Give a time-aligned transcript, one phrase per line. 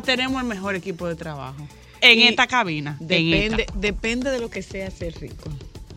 [0.00, 1.66] Pero tenemos el mejor equipo de trabajo.
[2.00, 2.96] En Y esta cabina.
[3.00, 3.72] en Depende, esta.
[3.78, 5.50] depende de lo que sea ser rico.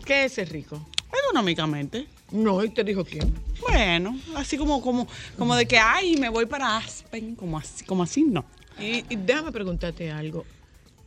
[0.04, 0.86] ¿Qué es ser rico?
[1.26, 2.06] Económicamente.
[2.30, 3.32] No, ¿y te dijo quién?
[3.60, 5.06] Bueno, así como, como,
[5.38, 8.44] como de que, ay, me voy para Aspen, como así, como así, no.
[8.78, 10.44] Y, y déjame preguntarte algo.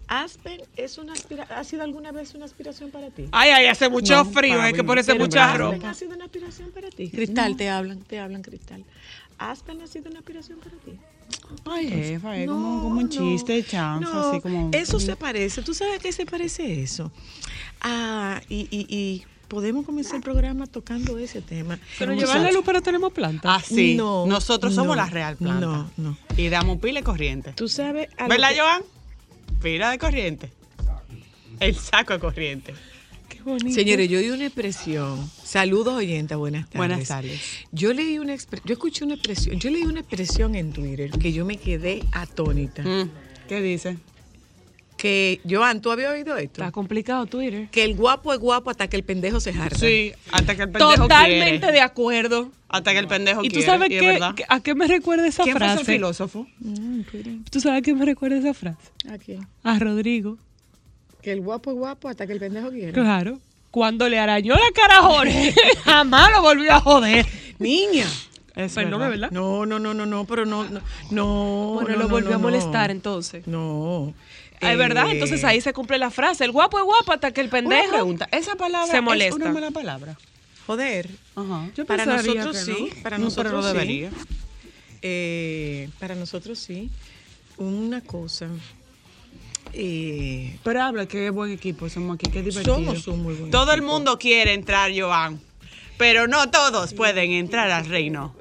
[0.07, 3.25] ¿Aspen es una aspira- ha sido alguna vez una aspiración para ti?
[3.33, 5.89] Ay, ay, hace mucho No, frío, hay que ponerse mucha Aspen ropa.
[5.89, 7.09] ¿Ha sido una aspiración para ti?
[7.09, 8.85] Cristal, te hablan, te hablan, Cristal.
[9.37, 10.93] ¿Aspen ha sido una aspiración para ti?
[11.65, 14.69] Ay, jefa, es No, como, como un no, chiste de chanza, no, así como...
[14.73, 15.61] Eso se parece.
[15.61, 17.11] ¿Tú sabes a qué se parece eso?
[17.81, 21.79] Ah, y, y, y podemos comenzar el programa tocando ese tema.
[21.99, 23.55] Pero llevar la luz para tenemos planta.
[23.55, 23.95] Así.
[23.95, 25.65] No, Nosotros somos no, la real planta.
[25.65, 26.17] no, no.
[26.35, 27.53] Y damos pila de corriente.
[27.53, 28.09] Tú sabes.
[28.27, 28.81] ¿Verdad, que- Joan?
[29.61, 30.51] Pila de corriente.
[31.59, 32.73] El saco de corriente.
[33.47, 33.71] Bonito.
[33.73, 35.29] Señores, yo oí una expresión.
[35.43, 36.77] Saludos, oyenta, buenas tardes.
[36.77, 37.39] Buenas tardes.
[37.71, 41.31] Yo leí una expre- yo escuché una expresión, yo leí una expresión en Twitter que
[41.31, 42.83] yo me quedé atónita.
[42.83, 43.09] Mm,
[43.47, 43.97] ¿Qué dice?
[44.97, 46.61] Que, Joan, ¿tú habías oído esto?
[46.61, 47.69] Está complicado Twitter.
[47.69, 49.77] Que el guapo es guapo hasta que el pendejo se harta.
[49.77, 51.71] Sí, hasta que el pendejo Totalmente quiere.
[51.71, 52.51] de acuerdo.
[52.67, 53.65] Hasta que el pendejo ¿Y tú quiere.
[53.67, 55.83] sabes y es qué, a qué me recuerda esa ¿Quién fue frase?
[55.83, 56.47] ese filósofo?
[57.51, 58.89] ¿Tú sabes a qué me recuerda esa frase?
[59.09, 59.47] ¿A quién?
[59.63, 60.37] A Rodrigo.
[61.27, 62.93] Que el guapo es guapo hasta que el pendejo quiere.
[62.93, 63.37] Claro.
[63.69, 67.25] Cuando le arañó la cara a Jorge, jamás lo volvió a joder.
[67.59, 68.05] Niña.
[68.55, 69.09] Es Perdón, verdad.
[69.09, 69.31] ¿verdad?
[69.31, 70.79] No, no, no, no, no, pero no, no,
[71.11, 71.71] no.
[71.73, 72.43] Bueno, no, lo volvió no, a no.
[72.43, 73.45] molestar entonces.
[73.45, 74.13] No.
[74.61, 76.45] Es verdad, Eh, entonces ahí se cumple la frase.
[76.45, 77.91] El guapo es guapo hasta que el Una pendejo.
[77.91, 78.29] pregunta.
[78.31, 79.35] ¿Esa palabra se es molesta.
[79.35, 80.17] una mala palabra?
[80.65, 81.09] Joder.
[81.35, 81.67] Ajá.
[81.75, 82.77] Yo para nosotros que no.
[82.77, 83.73] sí, para No, nosotros pero no sí.
[83.73, 84.11] debería.
[85.01, 86.89] Eh, para nosotros sí.
[87.57, 88.47] Una cosa.
[89.79, 92.75] Eh, Pero habla que es buen equipo, somos aquí, qué divertido.
[92.75, 95.39] Somos un muy buen Todo el mundo quiere entrar, Joan.
[95.97, 98.35] Pero no todos pueden entrar al reino.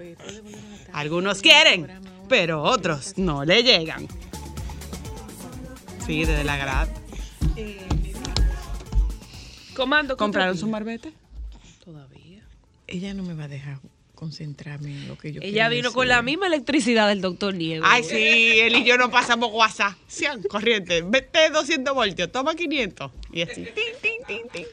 [0.92, 1.88] Algunos quieren,
[2.28, 4.08] pero otros no le llegan.
[6.06, 6.88] Sí, desde la grad.
[9.74, 10.14] Comando.
[10.14, 11.12] ¿qué ¿Compraron su marbete?
[11.84, 12.42] Todavía.
[12.86, 13.78] ella no me va a dejar
[14.16, 17.84] concentrarme en lo que yo Ella vino con la misma electricidad del doctor Niego.
[17.86, 19.94] Ay, sí, él y yo no pasamos WhatsApp.
[20.08, 23.12] Sean corriente, vete 200 voltios, toma 500.
[23.32, 24.66] Y así, tin, tin, tin, tin.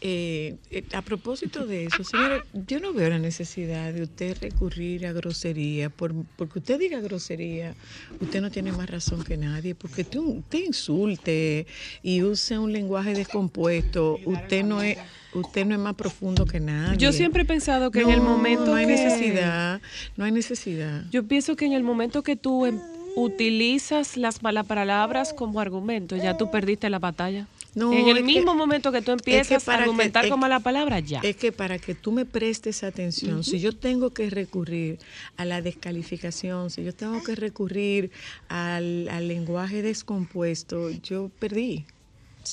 [0.00, 5.06] Eh, eh, a propósito de eso, señores, yo no veo la necesidad de usted recurrir
[5.06, 5.90] a grosería.
[5.90, 7.74] Por, porque usted diga grosería,
[8.20, 9.74] usted no tiene más razón que nadie.
[9.74, 11.66] Porque usted, usted insulte
[12.02, 14.18] y use un lenguaje descompuesto.
[14.24, 14.98] Usted no es,
[15.34, 16.96] usted no es más profundo que nadie.
[16.98, 19.80] Yo siempre he pensado que en el momento no hay que- necesidad,
[20.16, 21.04] no hay necesidad.
[21.10, 22.80] Yo pienso que en el momento que tú em-
[23.16, 27.46] utilizas las malas palabras como argumento, ya tú perdiste la batalla.
[27.74, 30.30] No, en el mismo que- momento que tú es que empiezas a que- argumentar es
[30.30, 31.20] con malas palabras, ya.
[31.22, 34.98] Es que para que tú me prestes atención, si yo tengo que recurrir
[35.36, 38.10] a la descalificación, si yo tengo que recurrir
[38.48, 41.84] al, al lenguaje descompuesto, yo perdí.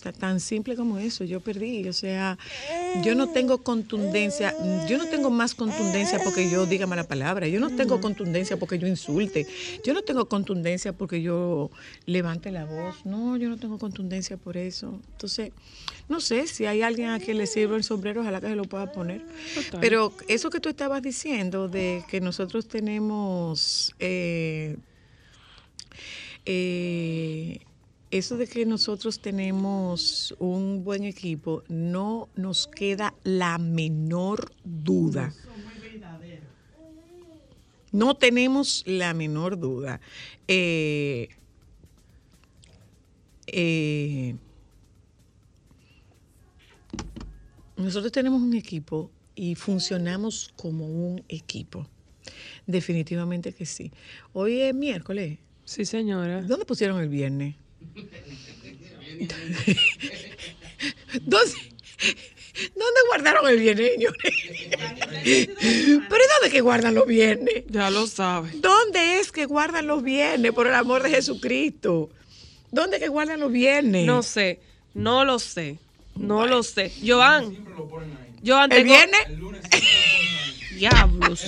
[0.01, 1.87] Tan simple como eso, yo perdí.
[1.87, 2.37] O sea,
[3.03, 4.53] yo no tengo contundencia,
[4.87, 8.77] yo no tengo más contundencia porque yo diga mala palabra, yo no tengo contundencia porque
[8.77, 9.47] yo insulte,
[9.83, 11.71] yo no tengo contundencia porque yo
[12.05, 14.99] levante la voz, no, yo no tengo contundencia por eso.
[15.11, 15.51] Entonces,
[16.07, 18.65] no sé si hay alguien a quien le sirve el sombrero, ojalá que se lo
[18.65, 19.21] pueda poner.
[19.55, 19.79] Total.
[19.81, 23.93] Pero eso que tú estabas diciendo de que nosotros tenemos...
[23.99, 24.77] eh,
[26.45, 27.59] eh,
[28.17, 35.33] eso de que nosotros tenemos un buen equipo, no nos queda la menor duda.
[37.91, 39.99] No tenemos la menor duda.
[40.47, 41.29] Eh,
[43.47, 44.35] eh,
[47.75, 51.87] nosotros tenemos un equipo y funcionamos como un equipo.
[52.65, 53.91] Definitivamente que sí.
[54.31, 55.39] Hoy es miércoles.
[55.65, 56.41] Sí, señora.
[56.41, 57.55] ¿Dónde pusieron el viernes?
[61.21, 61.53] ¿Dónde,
[62.75, 64.17] ¿Dónde guardaron el viernes, señores?
[65.23, 67.63] ¿Pero ¿y dónde que guardan los viernes?
[67.69, 68.51] Ya lo sabe.
[68.55, 72.09] ¿Dónde es que guardan los viernes, por el amor de Jesucristo?
[72.71, 74.05] ¿Dónde que guardan los viernes?
[74.05, 74.59] No sé,
[74.93, 75.77] no lo sé,
[76.15, 76.91] no lo sé.
[77.05, 77.55] Joan,
[78.45, 79.21] Joan, ¿El tengo- viernes?
[80.75, 81.43] Diablos.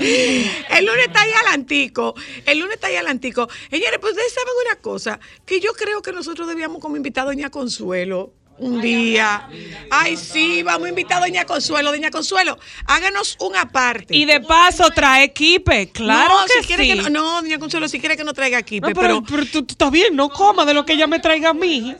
[0.00, 2.14] El lunes está ahí adelantico.
[2.46, 3.48] El lunes está ahí adelantico.
[3.70, 7.26] Señores, pues ustedes saben una cosa, que yo creo que nosotros debíamos como invitar a
[7.26, 9.48] Doña Consuelo un día.
[9.90, 11.90] Ay, sí, vamos a invitar a Doña Consuelo.
[11.90, 14.14] Doña Consuelo, háganos un aparte.
[14.14, 16.90] Y de paso trae equipe, claro no, que si quiere sí.
[16.90, 19.46] que no, no, Doña Consuelo, si quiere que no traiga aquí, No, pero, pero, pero
[19.46, 21.94] tú, tú estás bien, no coma de lo que ella me traiga a mí.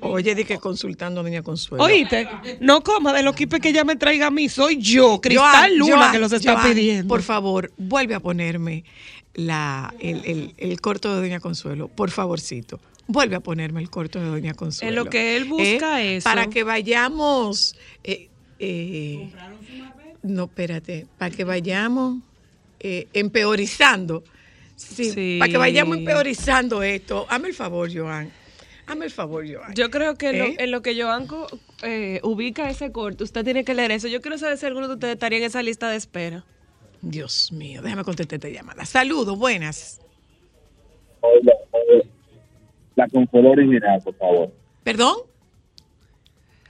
[0.00, 1.82] Oye, di que consultando a Doña Consuelo.
[1.84, 2.28] Oíste,
[2.60, 4.48] no coma de los quipes que ella me traiga a mí.
[4.48, 7.08] Soy yo, Cristal Joan, Luna, Joan, que los está Joan, pidiendo.
[7.08, 8.84] Por favor, vuelve a ponerme
[9.34, 12.80] la, el, el- el corto de Doña Consuelo, por favorcito.
[13.06, 14.88] Vuelve a ponerme el corto de Doña Consuelo.
[14.90, 16.24] En lo que él busca eso.
[16.24, 17.74] Para que vayamos.
[18.04, 18.28] eh,
[18.58, 19.30] eh,
[20.22, 21.06] no, espérate.
[21.16, 22.18] Para que vayamos
[22.80, 24.22] eh, empeorizando.
[24.76, 25.36] Sí, Sí.
[25.38, 27.26] Para que vayamos empeorizando esto.
[27.30, 28.30] Hazme el favor, Joan.
[28.88, 29.74] Hazme el favor, Joan.
[29.74, 30.56] Yo creo que en lo- ¿Eh?
[30.58, 31.26] en lo que Joan
[31.82, 34.08] eh, ubica ese corto, usted tiene que leer eso.
[34.08, 36.44] Yo quiero saber si alguno de ustedes estaría en esa lista de espera.
[37.02, 38.84] Dios mío, déjame contestar esta llamada.
[38.84, 40.00] Saludos, buenas.
[41.20, 41.52] Oiga,
[42.96, 44.50] La Consuelo original, por favor.
[44.82, 45.16] ¿Perdón?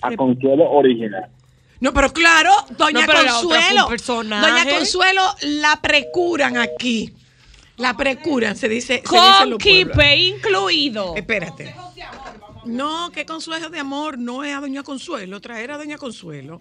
[0.03, 1.29] A Consuelo original.
[1.81, 3.89] No, pero claro, doña No, pero la Consuelo.
[4.41, 7.15] Doña Consuelo la precuran aquí.
[7.79, 9.03] La precuran, se dice.
[9.03, 11.15] Con kipe incluido.
[11.17, 11.75] Espérate.
[12.65, 16.61] No, que consuelo de amor no es a Doña Consuelo, traer a Doña Consuelo.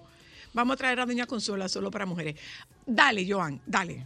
[0.53, 2.35] Vamos a traer a Doña Consuelo solo para mujeres.
[2.85, 4.05] Dale, Joan, dale.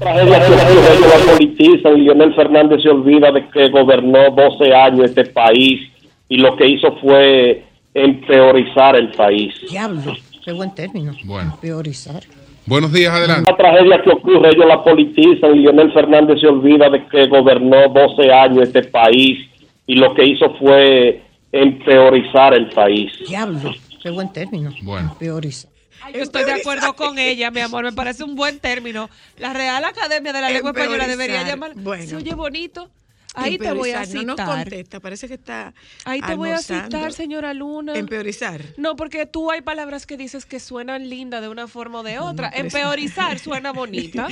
[0.00, 4.74] tragedia que ocurre que la politizan y Leonel Fernández se olvida de que gobernó 12
[4.74, 5.80] años este país
[6.28, 7.64] y lo que hizo fue
[7.94, 9.54] empeorizar el país.
[9.70, 11.14] Diablo, qué buen término.
[11.24, 11.56] Bueno.
[11.60, 12.24] Priorizar.
[12.66, 13.48] Buenos días, adelante.
[13.50, 17.88] La tragedia que ocurre ellos la politizan y Leonel Fernández se olvida de que gobernó
[17.88, 19.38] 12 años este país
[19.86, 21.22] y lo que hizo fue
[21.52, 23.12] empeorizar el país.
[23.28, 23.72] Diablo,
[24.02, 24.72] qué buen término.
[24.82, 25.14] Bueno.
[25.18, 25.70] Priorizar.
[26.12, 27.84] Yo estoy de acuerdo con ella, mi amor.
[27.84, 29.08] Me parece un buen término.
[29.38, 31.70] La Real Academia de la Lengua Española debería Empeorizar.
[31.70, 31.72] llamar.
[31.82, 32.04] Bueno.
[32.04, 32.90] Se oye bonito.
[33.36, 34.16] Ahí te voy a Empeorizar.
[34.16, 34.58] No nos citar.
[34.62, 35.74] contesta, parece que está.
[36.04, 37.94] Ahí te voy a citar, señora Luna.
[37.94, 38.60] Empeorizar.
[38.76, 42.18] No, porque tú hay palabras que dices que suenan lindas de una forma o de
[42.18, 42.50] otra.
[42.54, 44.26] Empeorizar suena bonita.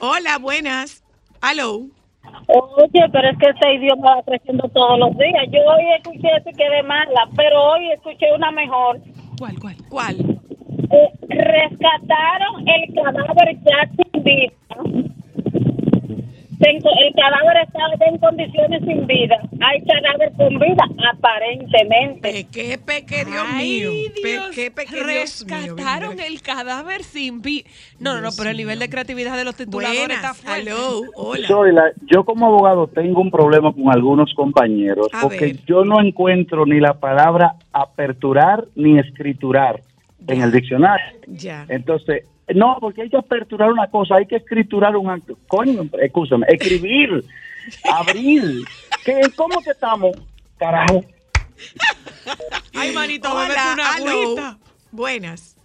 [0.00, 1.04] Hola, buenas.
[1.42, 1.86] Hello.
[2.48, 5.44] Oye, pero es que ese idioma va creciendo todos los días.
[5.50, 9.00] Yo hoy escuché ese que de mala, pero hoy escuché una mejor.
[9.38, 9.76] ¿Cuál, cuál?
[9.88, 10.16] ¿Cuál?
[10.90, 14.52] Eh, rescataron el cadáver ya sin vida.
[16.60, 19.36] El cadáver estaba ya en condiciones sin vida.
[19.60, 22.20] Hay cadáver con vida, aparentemente.
[22.20, 23.90] Peque, peque, Dios Ay, mío.
[24.22, 25.14] Dios, Peque, peque, Dios mío.
[25.56, 27.68] rescataron el cadáver sin vida.
[28.00, 30.36] No, no, no, pero el nivel de creatividad de los tituladores está Buenas.
[30.38, 30.70] fuerte.
[30.70, 31.00] Hello.
[31.14, 31.46] Hola.
[31.48, 35.64] Soy la- yo como abogado tengo un problema con algunos compañeros A porque ver.
[35.64, 39.80] yo no encuentro ni la palabra aperturar ni escriturar
[40.26, 41.06] en el diccionario.
[41.28, 41.66] Ya.
[41.68, 42.24] Entonces,
[42.54, 45.36] no, porque hay que aperturar una cosa, hay que escriturar un acto.
[45.46, 47.24] Coño, escúchame, escribir,
[47.84, 48.64] abrir.
[49.04, 50.16] ¿Qué, ¿Cómo que estamos?
[50.58, 51.04] Carajo.
[52.74, 53.74] Ay, manito, Hola.
[53.74, 54.58] una hello.
[54.90, 55.56] Buenas.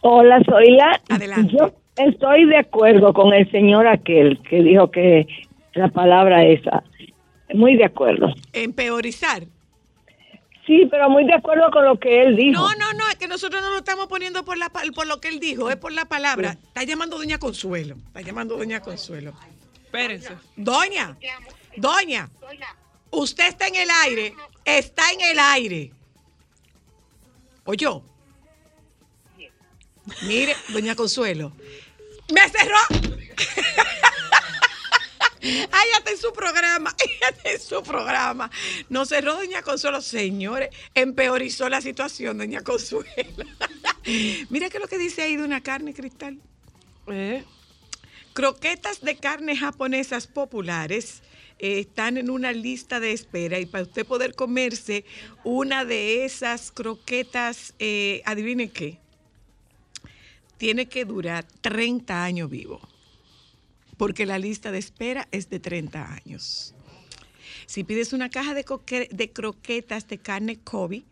[0.00, 1.00] Hola, soy la.
[1.08, 1.56] Adelante.
[1.56, 5.26] Yo estoy de acuerdo con el señor aquel que dijo que
[5.74, 6.82] la palabra esa.
[7.52, 8.28] Muy de acuerdo.
[8.52, 9.42] Empeorizar.
[10.70, 12.52] Sí, pero muy de acuerdo con lo que él dijo.
[12.60, 15.20] No, no, no, es que nosotros no lo estamos poniendo por, la, pa- por lo
[15.20, 16.56] que él dijo, es por la palabra.
[16.68, 17.96] Está llamando Doña Consuelo.
[18.06, 19.32] Está llamando Doña Consuelo.
[19.84, 20.36] Espérense.
[20.54, 21.16] Doña,
[21.76, 22.30] Doña,
[23.10, 24.32] usted está en el aire,
[24.64, 25.90] está en el aire.
[27.64, 28.04] Oyó.
[30.22, 31.52] Mire, doña Consuelo.
[32.32, 32.76] ¡Me cerró!
[35.42, 38.50] Ay, ya está en su programa, ya está en su programa.
[38.88, 43.06] Nos cerró Doña Consuelo, señores, empeorizó la situación, Doña Consuelo.
[44.50, 46.38] Mira que lo que dice ahí de una carne cristal.
[47.06, 47.44] Eh,
[48.32, 51.22] Croquetas de carne japonesas populares
[51.58, 55.04] eh, están en una lista de espera y para usted poder comerse
[55.42, 58.98] una de esas croquetas, eh, adivine qué,
[60.58, 62.80] tiene que durar 30 años vivo,
[64.00, 66.74] porque la lista de espera es de 30 años.
[67.66, 68.64] Si pides una caja de,
[69.30, 71.04] croquetas de carne Kobe,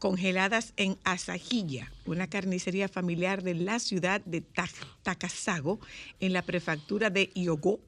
[0.00, 4.68] congeladas en Asajilla, una carnicería familiar de la ciudad de Ta-
[5.04, 5.78] Takasago,
[6.18, 7.78] en la prefectura de Hyogo,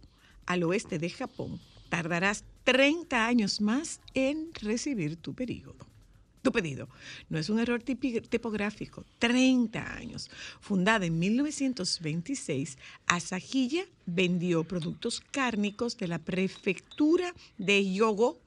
[0.46, 1.60] al oeste de Japón.
[1.88, 5.74] Tardarás 30 años más en recibir tu pedido.
[6.42, 6.88] Tu pedido.
[7.28, 9.04] No es un error tipográfico.
[9.20, 10.30] 30 años.
[10.60, 18.38] Fundada en 1926, Asajilla vendió productos cárnicos de la prefectura de Hyogo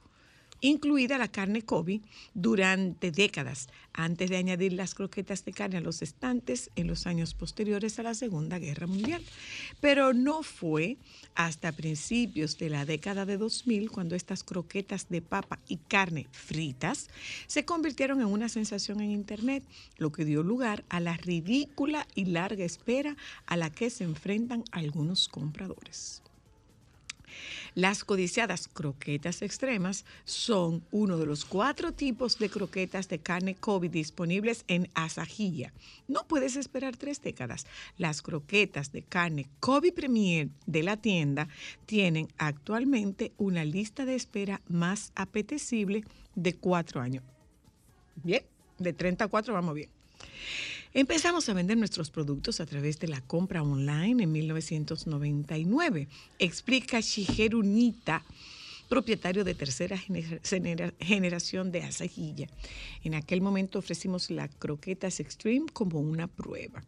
[0.61, 2.01] incluida la carne Kobe,
[2.33, 7.33] durante décadas, antes de añadir las croquetas de carne a los estantes en los años
[7.33, 9.23] posteriores a la Segunda Guerra Mundial.
[9.79, 10.97] Pero no fue
[11.33, 17.09] hasta principios de la década de 2000 cuando estas croquetas de papa y carne fritas
[17.47, 19.63] se convirtieron en una sensación en Internet,
[19.97, 24.63] lo que dio lugar a la ridícula y larga espera a la que se enfrentan
[24.71, 26.24] algunos compradores.
[27.73, 33.89] Las codiciadas croquetas extremas son uno de los cuatro tipos de croquetas de carne Kobe
[33.89, 35.73] disponibles en Asajilla.
[36.07, 37.65] No puedes esperar tres décadas.
[37.97, 41.47] Las croquetas de carne Kobe Premier de la tienda
[41.85, 46.03] tienen actualmente una lista de espera más apetecible
[46.35, 47.23] de cuatro años.
[48.23, 48.43] Bien,
[48.79, 49.89] de 30 a 4 vamos bien.
[50.97, 56.07] Empezamos a vender nuestros productos a través de la compra online en 1999,
[56.39, 58.23] explica Shigeru Nita,
[58.87, 62.47] propietario de tercera gener- genera- generación de Asajilla.
[63.03, 66.81] En aquel momento ofrecimos la croquetas Extreme como una prueba.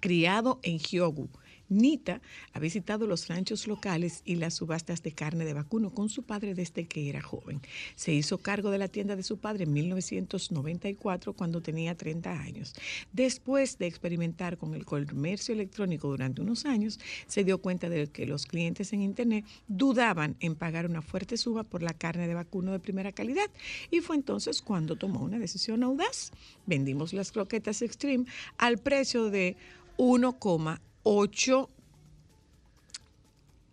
[0.00, 1.28] Criado en Hyogo,
[1.68, 2.20] Nita
[2.52, 6.54] ha visitado los ranchos locales y las subastas de carne de vacuno con su padre
[6.54, 7.60] desde que era joven.
[7.94, 12.74] Se hizo cargo de la tienda de su padre en 1994 cuando tenía 30 años.
[13.12, 18.26] Después de experimentar con el comercio electrónico durante unos años, se dio cuenta de que
[18.26, 22.72] los clientes en Internet dudaban en pagar una fuerte suba por la carne de vacuno
[22.72, 23.50] de primera calidad
[23.90, 26.32] y fue entonces cuando tomó una decisión audaz.
[26.66, 28.26] Vendimos las croquetas Extreme
[28.58, 29.56] al precio de
[31.04, 31.68] 1,8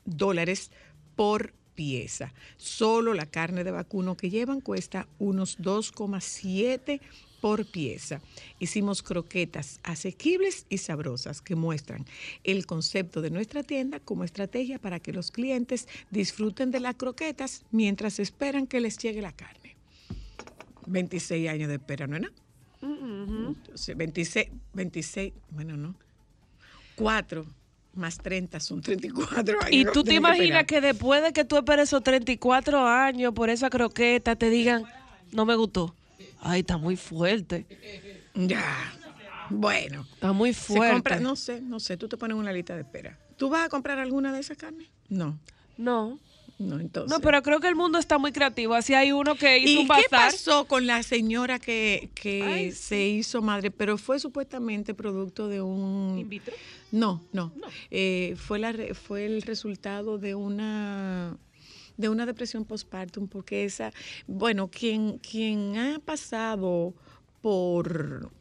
[0.05, 0.71] dólares
[1.15, 2.33] por pieza.
[2.57, 6.99] Solo la carne de vacuno que llevan cuesta unos 2,7
[7.39, 8.21] por pieza.
[8.59, 12.05] Hicimos croquetas asequibles y sabrosas que muestran
[12.43, 17.63] el concepto de nuestra tienda como estrategia para que los clientes disfruten de las croquetas
[17.71, 19.77] mientras esperan que les llegue la carne.
[20.85, 22.33] 26 años de espera, ¿no es nada?
[22.81, 25.95] Entonces, 26, 26, bueno, no.
[26.99, 27.45] 4
[27.93, 29.71] más 30 son 34 años.
[29.71, 33.33] Y no tú te que imaginas que después de que tú esperes esos 34 años
[33.33, 34.83] por esa croqueta, te digan,
[35.31, 35.95] no me gustó.
[36.39, 37.65] Ay, está muy fuerte.
[38.35, 38.93] Ya.
[39.49, 40.05] Bueno.
[40.13, 40.93] Está muy Se fuerte.
[40.93, 43.17] compra, no sé, no sé, tú te pones una lista de espera.
[43.37, 44.87] ¿Tú vas a comprar alguna de esas carnes?
[45.09, 45.37] No.
[45.77, 46.19] No.
[46.59, 47.09] No, entonces.
[47.09, 48.73] No, pero creo que el mundo está muy creativo.
[48.73, 50.31] Así hay uno que hizo ¿Y un qué bazar.
[50.31, 53.71] pasó con la señora que, que Ay, se hizo madre?
[53.71, 56.17] Pero fue supuestamente producto de un...
[56.19, 56.53] ¿In vitro?
[56.91, 57.53] No, no.
[57.91, 61.37] Eh, fue, la, fue el resultado de una
[61.95, 63.91] de una depresión postpartum, porque esa,
[64.25, 66.93] bueno, quien, quien ha pasado
[67.41, 68.31] por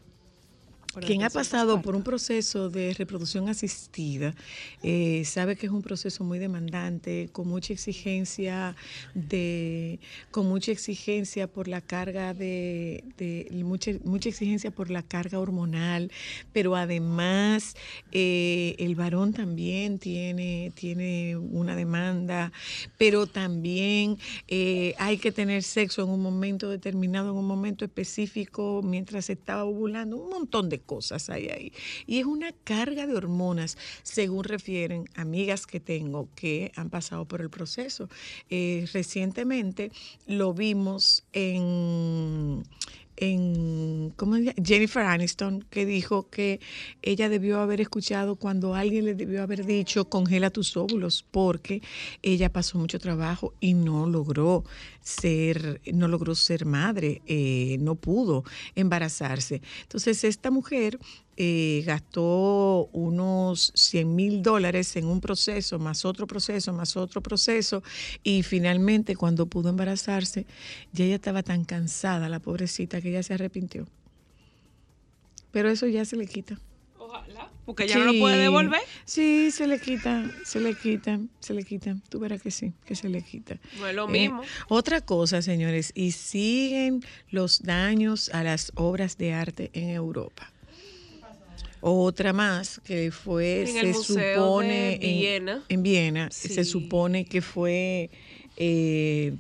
[1.06, 4.34] Quien ha pasado por un proceso de reproducción asistida
[4.82, 8.74] eh, sabe que es un proceso muy demandante, con mucha exigencia
[9.14, 10.00] de,
[10.30, 16.10] con mucha exigencia por la carga de, de- mucha, mucha exigencia por la carga hormonal,
[16.52, 17.74] pero además
[18.12, 22.52] eh, el varón también tiene, tiene una demanda,
[22.96, 28.80] pero también eh, hay que tener sexo en un momento determinado, en un momento específico,
[28.84, 31.72] mientras se está ovulando, un montón de cosas hay ahí.
[32.06, 37.40] Y es una carga de hormonas, según refieren amigas que tengo que han pasado por
[37.42, 38.08] el proceso.
[38.50, 39.92] Eh, recientemente
[40.26, 42.64] lo vimos en
[43.20, 44.36] en ¿cómo?
[44.62, 46.60] Jennifer Aniston que dijo que
[47.02, 51.82] ella debió haber escuchado cuando alguien le debió haber dicho congela tus óvulos porque
[52.22, 54.64] ella pasó mucho trabajo y no logró
[55.00, 58.44] ser no logró ser madre eh, no pudo
[58.74, 60.98] embarazarse entonces esta mujer
[61.40, 67.82] eh, gastó unos 100 mil dólares en un proceso, más otro proceso, más otro proceso,
[68.24, 70.46] y finalmente cuando pudo embarazarse,
[70.92, 73.86] ya ella estaba tan cansada, la pobrecita, que ella se arrepintió.
[75.52, 76.58] Pero eso ya se le quita.
[76.98, 77.50] Ojalá.
[77.64, 78.80] Porque ya no lo puede devolver.
[79.04, 81.96] Sí, se le quita, se le quita, se le quita.
[82.08, 83.58] Tú verás que sí, que se le quita.
[83.78, 84.42] No es lo Eh, mismo.
[84.68, 90.50] otra cosa, señores, y siguen los daños a las obras de arte en Europa.
[91.80, 95.64] Otra más que fue, En se el supone en- Viena.
[95.68, 96.48] En, Viena, Sí.
[96.48, 98.10] se supone que fue
[98.56, 99.34] eh,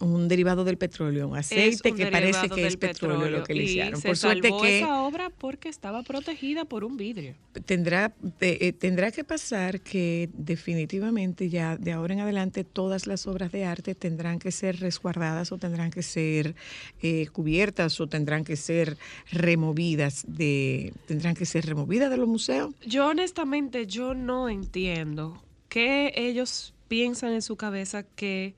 [0.00, 3.64] un derivado del petróleo, un aceite un que parece que es petróleo, lo que le
[3.64, 4.00] hicieron.
[4.00, 7.34] Se Por suerte que esa obra porque estaba protegida por un vidrio.
[7.64, 13.26] tendrá, eh, eh, tendrá que pasar que definitivamente ya de ahora en adelante todas las
[13.26, 16.56] obras de arte tendrán que ser resguardadas o tendrán que ser
[17.00, 18.96] eh, cubiertas o tendrán que ser
[19.30, 22.74] removidas de tendrán que ser removidas de los museos.
[22.84, 28.54] Yo honestamente yo no entiendo qué ellos piensan en su cabeza que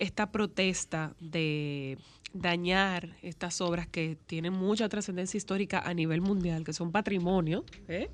[0.00, 1.98] esta protesta de
[2.32, 8.08] dañar estas obras que tienen mucha trascendencia histórica a nivel mundial, que son patrimonio ¿eh?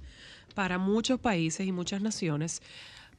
[0.54, 2.60] para muchos países y muchas naciones,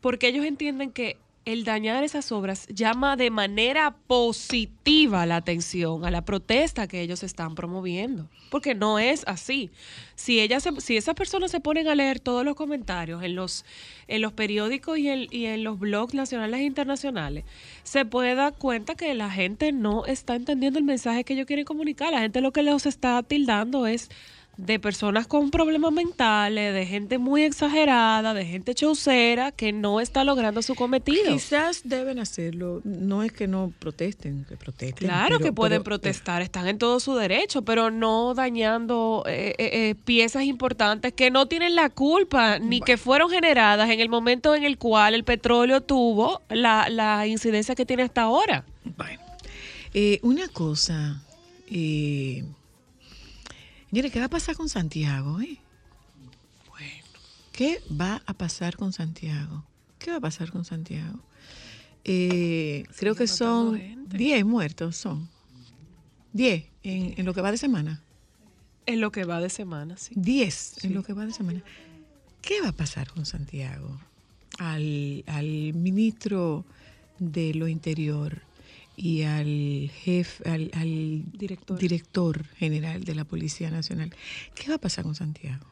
[0.01, 1.17] porque ellos entienden que
[1.54, 7.24] el dañar esas obras llama de manera positiva la atención a la protesta que ellos
[7.24, 9.70] están promoviendo, porque no es así.
[10.16, 13.63] Si ellas, se- si esas personas se ponen a leer todos los comentarios en los
[14.10, 17.44] en los periódicos y en, y en los blogs nacionales e internacionales,
[17.84, 21.66] se puede dar cuenta que la gente no está entendiendo el mensaje que ellos quieren
[21.66, 22.12] comunicar.
[22.12, 24.10] La gente lo que los está tildando es
[24.58, 30.24] de personas con problemas mentales, de gente muy exagerada, de gente chaucera que no está
[30.24, 31.32] logrando su cometido.
[31.32, 35.08] Quizás deben hacerlo, no es que no protesten, que protesten.
[35.08, 39.54] Claro pero- que pueden pero- protestar, están en todo su derecho, pero no dañando eh,
[39.60, 44.10] eh, eh, piezas importantes que no tienen la culpa ni que fueron generadas en el
[44.10, 48.66] momento en el cual el petróleo tuvo la, la incidencia que tiene hasta ahora.
[48.98, 49.22] Bueno,
[49.94, 51.22] eh, una cosa,
[51.70, 52.44] eh,
[53.91, 55.39] mire, ¿qué va a pasar con Santiago?
[55.41, 55.58] Eh?
[56.70, 57.03] Bueno,
[57.52, 59.63] ¿qué va a pasar con Santiago?
[60.00, 61.19] ¿Qué va a pasar con Santiago?
[62.04, 64.17] Eh, creo que son gente.
[64.17, 65.30] 10 muertos, son
[66.34, 68.02] 10 en, en lo que va de semana.
[68.86, 70.13] En lo que va de semana, sí.
[70.15, 71.62] 10 en lo que va de semana.
[72.41, 74.00] ¿Qué va a pasar con Santiago?
[74.60, 76.63] Al, al ministro
[77.19, 78.41] de lo interior
[78.97, 81.77] y al jefe, al, al Director.
[81.77, 84.13] director general de la Policía Nacional.
[84.55, 85.67] ¿Qué va a pasar con Santiago?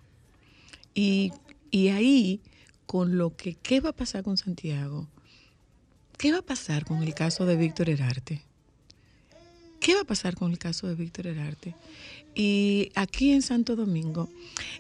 [0.94, 1.34] Y,
[1.72, 2.40] y ahí,
[2.86, 5.08] con lo que, ¿qué va a pasar con Santiago?
[6.20, 8.44] ¿Qué va a pasar con el caso de Víctor Herarte?
[9.80, 11.76] ¿Qué va a pasar con el caso de Víctor Herarte?
[12.36, 14.28] Y aquí en Santo Domingo,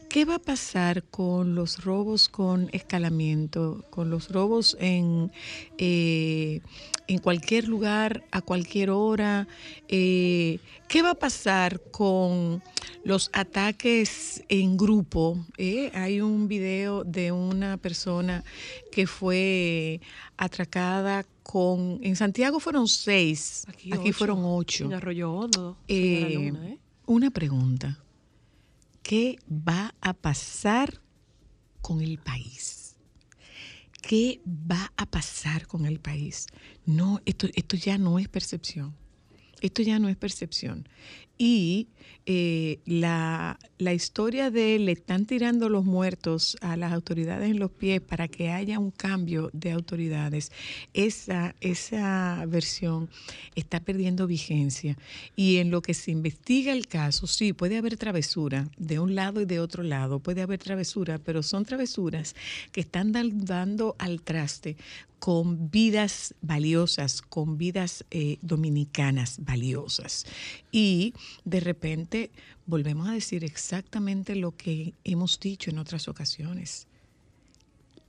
[0.09, 5.31] ¿qué va a pasar con los robos con escalamiento, con los robos en,
[5.77, 6.59] eh,
[7.07, 9.47] en cualquier lugar, a cualquier hora?
[9.87, 12.61] Eh, ¿Qué va a pasar con
[13.05, 15.37] los ataques en grupo?
[15.57, 18.43] Eh, Hay un video de una persona
[18.91, 20.01] que fue
[20.35, 21.99] atracada con...
[22.03, 24.13] En Santiago fueron seis, aquí, ocho.
[24.13, 24.85] fueron ocho.
[24.85, 25.77] En Arroyo Hondo.
[25.87, 26.79] Eh, Luna, ¿eh?
[27.07, 27.99] Una pregunta.
[29.03, 31.01] ¿Qué va a pasar
[31.81, 32.95] con el país?
[34.01, 36.47] ¿Qué va a pasar con el país?
[36.87, 38.95] No, esto, esto ya no es percepción.
[39.61, 40.89] Esto ya no es percepción.
[41.37, 41.87] Y
[42.27, 47.71] eh, la, la historia de le están tirando los muertos a las autoridades en los
[47.71, 50.51] pies para que haya un cambio de autoridades,
[50.93, 53.09] esa, esa versión
[53.55, 54.97] está perdiendo vigencia.
[55.35, 59.41] Y en lo que se investiga el caso, sí, puede haber travesura de un lado
[59.41, 62.35] y de otro lado, puede haber travesura, pero son travesuras
[62.71, 64.77] que están dan- dando al traste
[65.19, 70.25] con vidas valiosas, con vidas eh, dominicanas valiosas.
[70.71, 71.13] Y
[71.43, 72.31] de repente
[72.65, 76.87] volvemos a decir exactamente lo que hemos dicho en otras ocasiones.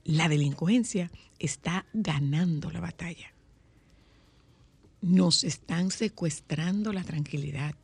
[0.03, 3.33] La delincuencia está ganando la batalla.
[5.01, 7.75] Nos están secuestrando la tranquilidad.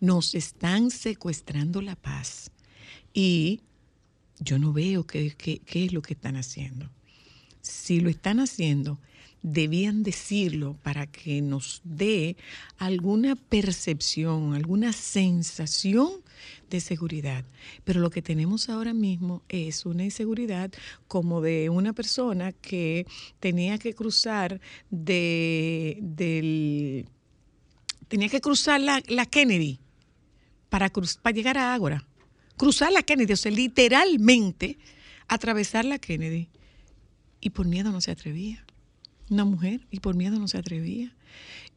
[0.00, 2.50] Nos están secuestrando la paz.
[3.12, 3.60] Y
[4.40, 5.34] yo no veo qué,
[5.66, 6.90] es lo que están haciendo.
[7.60, 8.98] Si lo están haciendo,
[9.42, 12.36] debían decirlo para que nos dé
[12.76, 16.10] alguna percepción, alguna sensación
[16.70, 17.44] de seguridad.
[17.84, 20.70] Pero lo que tenemos ahora mismo es una inseguridad
[21.06, 23.06] como de una persona que
[23.40, 27.06] tenía que cruzar de, del...
[28.08, 29.80] Tenía que cruzar la, Kennedy
[30.68, 32.04] para, cruz- para llegar a Ágora
[32.58, 34.78] cruzar la Kennedy, o sea, literalmente
[35.28, 36.48] atravesar la Kennedy.
[37.40, 38.66] Y por miedo no se atrevía.
[39.30, 41.14] Una mujer, y por miedo no se atrevía.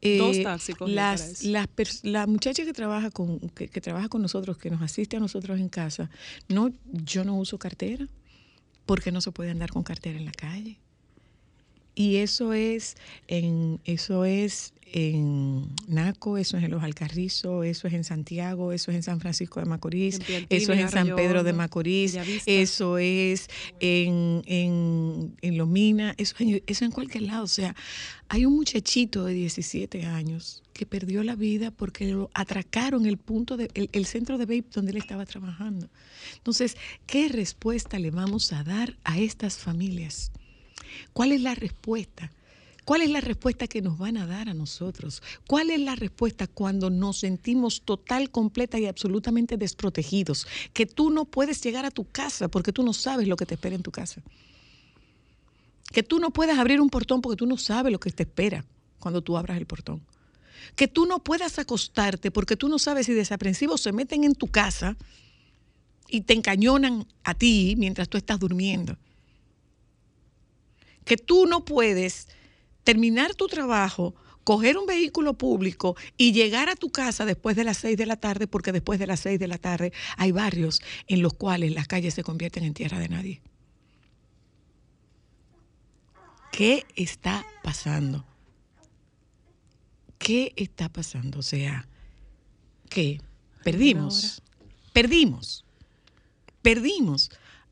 [0.00, 1.68] Eh, Dos para las, las
[2.02, 5.60] la muchacha que trabaja con que, que trabaja con nosotros, que nos asiste a nosotros
[5.60, 6.10] en casa,
[6.48, 8.08] no, yo no uso cartera
[8.84, 10.78] porque no se puede andar con cartera en la calle.
[11.94, 12.96] Y eso es
[13.28, 18.90] en eso es en Naco, eso es en Los Alcarrizos, eso es en Santiago, eso
[18.90, 20.18] es en San Francisco de Macorís,
[20.50, 22.12] eso es en San Pedro de Macorís,
[22.46, 23.48] eso es
[23.80, 27.44] en, en, en Lomina, eso, en- eso en cualquier lado.
[27.44, 27.74] O sea,
[28.28, 33.56] hay un muchachito de 17 años que perdió la vida porque lo atracaron el punto
[33.56, 35.88] de, el, el centro de vape donde él estaba trabajando.
[36.36, 36.76] Entonces,
[37.06, 40.32] ¿qué respuesta le vamos a dar a estas familias?
[41.12, 42.30] ¿Cuál es la respuesta?
[42.84, 45.22] ¿Cuál es la respuesta que nos van a dar a nosotros?
[45.46, 50.48] ¿Cuál es la respuesta cuando nos sentimos total, completa y absolutamente desprotegidos?
[50.72, 53.54] Que tú no puedes llegar a tu casa porque tú no sabes lo que te
[53.54, 54.20] espera en tu casa.
[55.92, 58.64] Que tú no puedes abrir un portón porque tú no sabes lo que te espera
[58.98, 60.02] cuando tú abras el portón.
[60.74, 64.48] Que tú no puedas acostarte porque tú no sabes si desaprensivos se meten en tu
[64.48, 64.96] casa
[66.08, 68.96] y te encañonan a ti mientras tú estás durmiendo
[71.04, 72.28] que tú no puedes
[72.84, 77.78] terminar tu trabajo, coger un vehículo público y llegar a tu casa después de las
[77.78, 81.22] seis de la tarde, porque después de las seis de la tarde hay barrios en
[81.22, 83.42] los cuales las calles se convierten en tierra de nadie.
[86.50, 88.26] ¿Qué está pasando?
[90.18, 91.38] ¿Qué está pasando?
[91.38, 91.88] O sea,
[92.90, 93.20] ¿qué?
[93.64, 94.42] Perdimos.
[94.92, 95.64] Perdimos.
[96.60, 97.30] Perdimos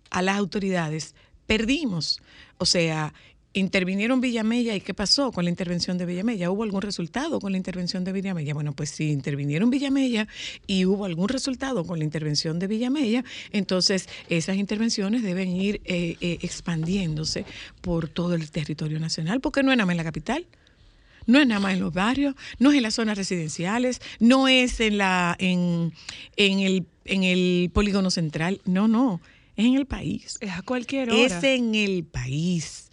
[0.08, 1.14] a las autoridades.
[1.50, 2.20] Perdimos.
[2.58, 3.12] O sea,
[3.54, 6.48] intervinieron Villamella y ¿qué pasó con la intervención de Villamella?
[6.48, 8.54] ¿Hubo algún resultado con la intervención de Villamella?
[8.54, 10.28] Bueno, pues si intervinieron Villamella
[10.68, 16.16] y hubo algún resultado con la intervención de Villamella, entonces esas intervenciones deben ir eh,
[16.20, 17.44] eh, expandiéndose
[17.80, 20.46] por todo el territorio nacional, porque no es nada más en la capital.
[21.26, 24.78] No es nada más en los barrios, no es en las zonas residenciales, no es
[24.78, 25.92] en la en,
[26.36, 29.20] en el en el polígono central, no, no,
[29.60, 30.38] es en el país.
[30.40, 31.38] Es a cualquier hora.
[31.38, 32.90] Es en el país.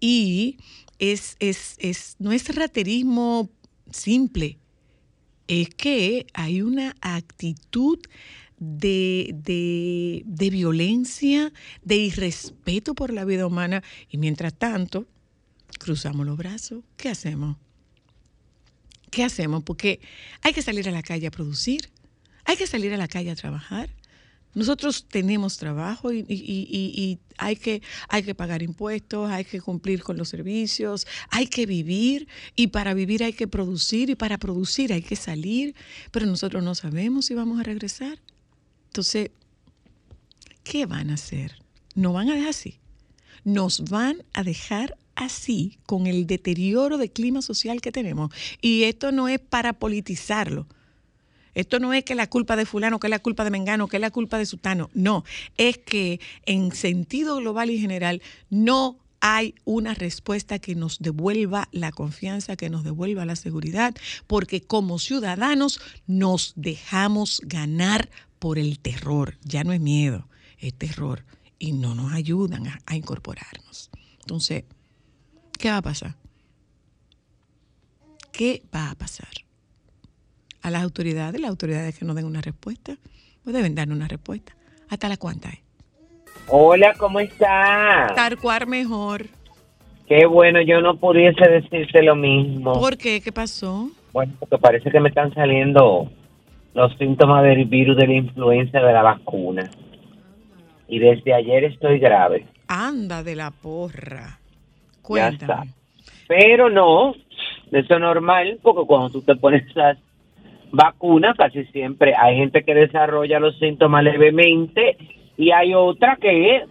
[0.00, 0.58] Y
[0.98, 3.50] es, es, es, no es raterismo
[3.90, 4.58] simple,
[5.46, 7.98] es que hay una actitud
[8.58, 13.82] de, de, de violencia, de irrespeto por la vida humana.
[14.08, 15.06] Y mientras tanto,
[15.78, 16.82] cruzamos los brazos.
[16.96, 17.56] ¿Qué hacemos?
[19.10, 19.62] ¿Qué hacemos?
[19.62, 20.00] Porque
[20.42, 21.90] hay que salir a la calle a producir,
[22.44, 23.90] hay que salir a la calle a trabajar.
[24.54, 30.28] Nosotros tenemos trabajo y, hay, que, hay que pagar impuestos, hay que cumplir con los
[30.28, 35.16] servicios, hay que vivir y para vivir hay que producir y para producir hay que
[35.16, 35.74] salir,
[36.12, 38.20] pero nosotros no sabemos si vamos a regresar.
[38.86, 39.30] Entonces,
[40.62, 41.58] ¿qué van a hacer?
[41.94, 42.78] No van a dejar así.
[43.42, 48.32] Nos van a dejar así con el deterioro de clima social que tenemos.
[48.60, 50.66] Y esto no es para politizarlo.
[51.54, 53.96] Esto no es que la culpa de fulano, que es la culpa de Mengano, que
[53.96, 54.90] es la culpa de Sutano.
[54.94, 55.24] No,
[55.56, 61.92] es que en sentido global y general no hay una respuesta que nos devuelva la
[61.92, 63.94] confianza, que nos devuelva la seguridad,
[64.26, 69.38] porque como ciudadanos nos dejamos ganar por el terror.
[69.42, 71.24] Ya no es miedo, es terror.
[71.58, 73.88] Y no nos ayudan a, a incorporarnos.
[74.20, 74.64] Entonces,
[75.58, 76.16] ¿qué va a pasar?
[78.30, 79.43] ¿Qué va a pasar?
[80.64, 82.96] A las autoridades, las autoridades que nos den una respuesta,
[83.44, 84.56] pues deben dar una respuesta.
[84.88, 85.58] ¿Hasta la cuánta es?
[86.48, 88.10] Hola, ¿cómo está?
[88.16, 89.26] Tarcuar mejor.
[90.08, 92.72] Qué bueno, yo no pudiese decirte lo mismo.
[92.72, 93.20] ¿Por qué?
[93.20, 93.90] ¿Qué pasó?
[94.12, 96.10] Bueno, porque parece que me están saliendo
[96.72, 99.70] los síntomas del virus de la influenza de la vacuna.
[100.88, 102.46] Y desde ayer estoy grave.
[102.68, 104.38] Anda de la porra.
[104.38, 105.52] Ya Cuéntame.
[105.52, 105.62] está.
[106.26, 107.12] Pero no,
[107.70, 109.98] eso es normal, porque cuando tú te pones las
[110.74, 114.96] vacunas, casi siempre hay gente que desarrolla los síntomas levemente
[115.36, 116.64] y hay otra que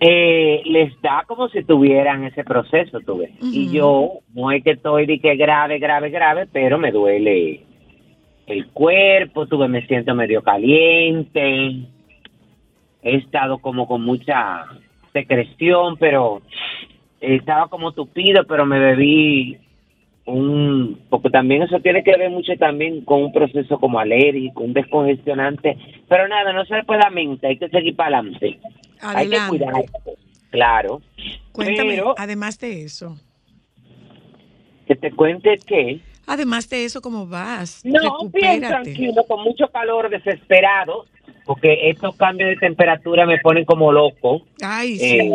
[0.00, 3.30] eh, les da como si tuvieran ese proceso, tú ves.
[3.40, 7.62] Y yo no es que estoy de que grave, grave, grave, pero me duele
[8.46, 11.86] el cuerpo, tuve, me siento medio caliente,
[13.02, 14.66] he estado como con mucha
[15.12, 16.42] secreción, pero
[17.20, 19.58] estaba como tupido, pero me bebí
[20.26, 24.72] un, porque también eso tiene que ver mucho también con un proceso como alérgico, un
[24.72, 25.76] descongestionante,
[26.08, 28.58] pero nada, no se le puede la mente, hay que seguir para adelante,
[29.02, 29.72] hay que cuidar,
[30.50, 31.02] claro,
[31.52, 33.16] Cuéntame, pero además de eso.
[34.86, 37.84] que te cuente que Además de eso, ¿cómo vas?
[37.84, 38.66] No, bien Recupérate.
[38.68, 41.04] tranquilo, con mucho calor, desesperado,
[41.44, 44.40] porque estos cambios de temperatura me ponen como loco.
[44.62, 45.30] Ay, Eh, sí.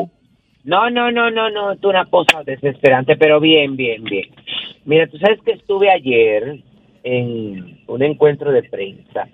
[0.63, 4.29] no, no, no, no, no, es una cosa desesperante, pero bien, bien, bien.
[4.89, 6.63] Mira, tú sabes que estuve ayer
[7.03, 9.27] en un encuentro de prensa,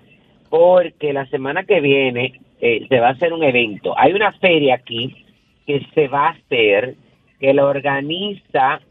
[0.50, 3.98] porque la semana que viene eh, se va a hacer un evento.
[3.98, 5.16] Hay una feria aquí
[5.66, 6.96] que se va a hacer,
[7.40, 8.82] que la organiza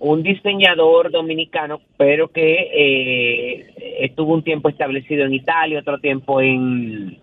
[0.00, 7.16] un diseñador dominicano, pero que eh, estuvo un tiempo establecido en Italia, otro tiempo en,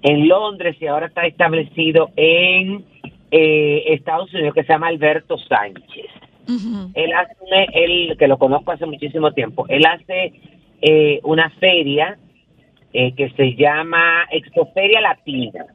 [0.00, 2.86] en Londres y ahora está establecido en
[3.30, 6.19] eh, Estados Unidos, que se llama Alberto Sánchez.
[6.94, 7.34] Él hace,
[7.72, 10.32] él, que lo conozco hace muchísimo tiempo, él hace
[10.82, 12.18] eh, una feria
[12.92, 15.66] eh, que se llama Expoferia Latina.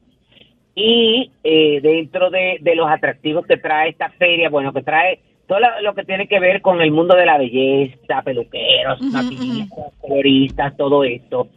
[0.77, 5.59] Y eh, dentro de, de los atractivos que trae esta feria, bueno, que trae todo
[5.59, 10.75] lo, lo que tiene que ver con el mundo de la belleza, peluqueros, maquillistas, coloristas,
[10.75, 11.47] todo esto.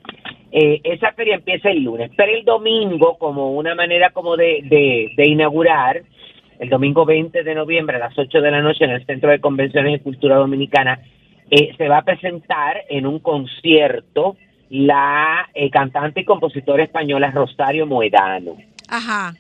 [0.53, 5.13] Eh, esa feria empieza el lunes, pero el domingo, como una manera como de, de,
[5.17, 6.03] de inaugurar,
[6.59, 9.41] el domingo 20 de noviembre a las 8 de la noche en el Centro de
[9.41, 11.01] Convenciones y Cultura Dominicana,
[11.51, 14.37] eh, se va a presentar en un concierto
[14.71, 18.57] la eh, cantante y compositora española Rosario Moedano.
[18.89, 19.35] Ajá.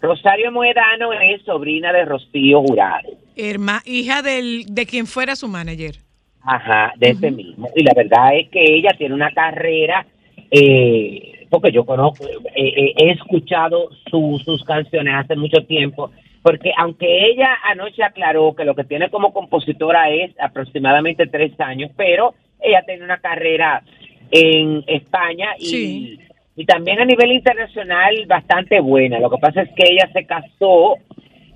[0.00, 3.08] Rosario Moedano es sobrina de Rocío Jurado.
[3.36, 5.96] Herma, hija del, de quien fuera su manager.
[6.42, 7.68] Ajá, de ese mismo.
[7.76, 10.06] Y la verdad es que ella tiene una carrera,
[10.50, 16.10] eh, porque yo conozco, eh, eh, he escuchado su- sus canciones hace mucho tiempo,
[16.42, 21.90] porque aunque ella anoche aclaró que lo que tiene como compositora es aproximadamente tres años,
[21.96, 23.82] pero ella tiene una carrera
[24.30, 26.18] en España y,
[26.56, 29.18] y también a nivel internacional bastante buena.
[29.18, 30.96] Lo que pasa es que ella se casó,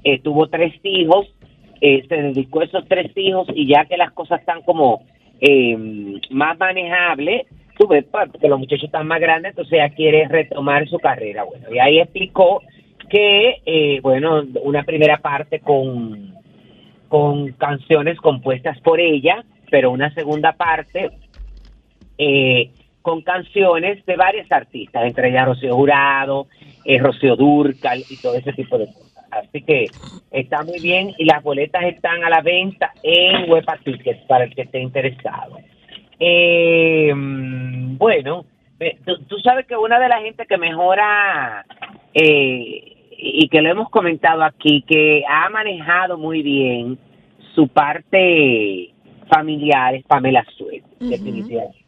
[0.03, 1.29] eh, tuvo tres hijos,
[1.81, 5.03] eh, se dedicó a esos tres hijos y ya que las cosas están como
[5.41, 5.77] eh,
[6.31, 7.47] más manejables,
[7.89, 11.45] ves, pa- porque los muchachos están más grandes, entonces ella quiere retomar su carrera.
[11.45, 12.63] Bueno, y ahí explicó
[13.09, 16.35] que, eh, bueno, una primera parte con,
[17.09, 21.11] con canciones compuestas por ella, pero una segunda parte
[22.19, 22.71] eh,
[23.03, 26.47] con canciones de varios artistas, entre ellas Rocío Jurado,
[26.85, 29.25] eh, Rocío Durcal y todo ese tipo de cosas.
[29.31, 29.87] Así que
[30.31, 34.55] está muy bien y las boletas están a la venta en Huepa Tickets para el
[34.55, 35.59] que esté interesado.
[36.19, 38.47] Eh, mm, bueno,
[39.05, 41.67] tú, tú sabes que una de las gente que mejora
[42.15, 42.94] eh,
[43.27, 46.99] y que lo hemos comentado aquí, que ha manejado muy bien
[47.55, 48.91] su parte
[49.29, 51.79] familiar es Pamela Suez, definitivamente.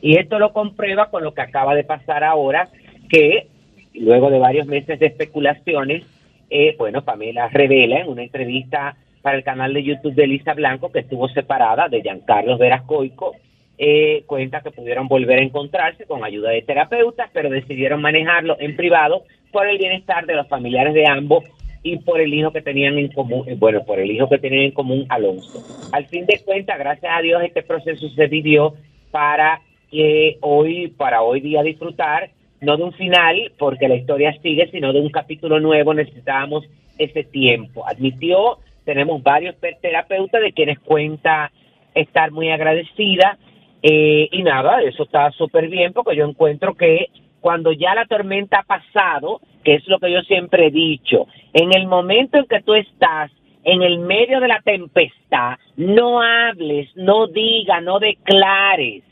[0.00, 2.68] Y esto lo comprueba con lo que acaba de pasar ahora,
[3.08, 3.46] que
[3.94, 6.04] luego de varios meses de especulaciones,
[6.50, 10.90] eh, bueno, Pamela revela en una entrevista para el canal de YouTube de Elisa Blanco
[10.90, 13.36] que estuvo separada de Giancarlos Verascoico,
[13.78, 18.74] eh, cuenta que pudieron volver a encontrarse con ayuda de terapeutas, pero decidieron manejarlo en
[18.74, 21.44] privado por el bienestar de los familiares de ambos
[21.82, 24.64] y por el hijo que tenían en común, eh, bueno, por el hijo que tenían
[24.64, 25.62] en común Alonso.
[25.92, 28.74] Al fin de cuentas, gracias a Dios, este proceso se vivió
[29.10, 29.60] para
[29.90, 34.92] que hoy, para hoy día disfrutar, no de un final, porque la historia sigue, sino
[34.92, 36.64] de un capítulo nuevo, necesitábamos
[36.96, 37.86] ese tiempo.
[37.86, 41.50] Admitió, tenemos varios terapeutas de quienes cuenta
[41.94, 43.38] estar muy agradecida,
[43.82, 47.08] eh, y nada, eso está súper bien, porque yo encuentro que
[47.42, 51.74] cuando ya la tormenta ha pasado, que es lo que yo siempre he dicho, en
[51.76, 53.30] el momento en que tú estás
[53.64, 59.02] en el medio de la tempestad, no hables, no digas, no declares,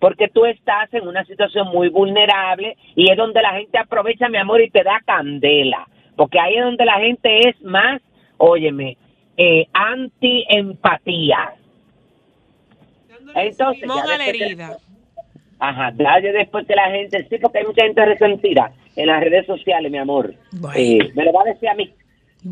[0.00, 4.38] porque tú estás en una situación muy vulnerable y es donde la gente aprovecha, mi
[4.38, 8.02] amor, y te da candela, porque ahí es donde la gente es más,
[8.36, 8.96] óyeme,
[9.36, 11.54] eh, anti-empatía.
[13.34, 14.78] Entonces, ya
[15.58, 19.46] Ajá, dale después que la gente, sí, porque hay mucha gente resentida en las redes
[19.46, 20.34] sociales, mi amor.
[20.74, 21.92] Eh, me lo va a decir a mí.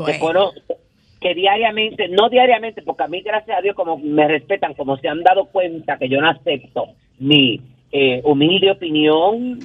[0.07, 0.79] Que conozco,
[1.21, 5.09] que diariamente, no diariamente, porque a mí, gracias a Dios, como me respetan, como se
[5.09, 6.89] han dado cuenta que yo no acepto
[7.19, 7.61] mi
[7.93, 9.61] eh, humilde opinión,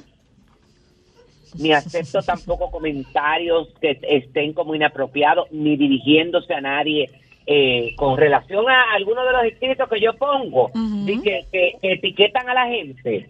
[1.58, 7.10] ni acepto tampoco comentarios que estén como inapropiados, ni dirigiéndose a nadie
[7.46, 10.70] eh, con relación a algunos de los escritos que yo pongo,
[11.06, 13.28] y que, que- que etiquetan a la gente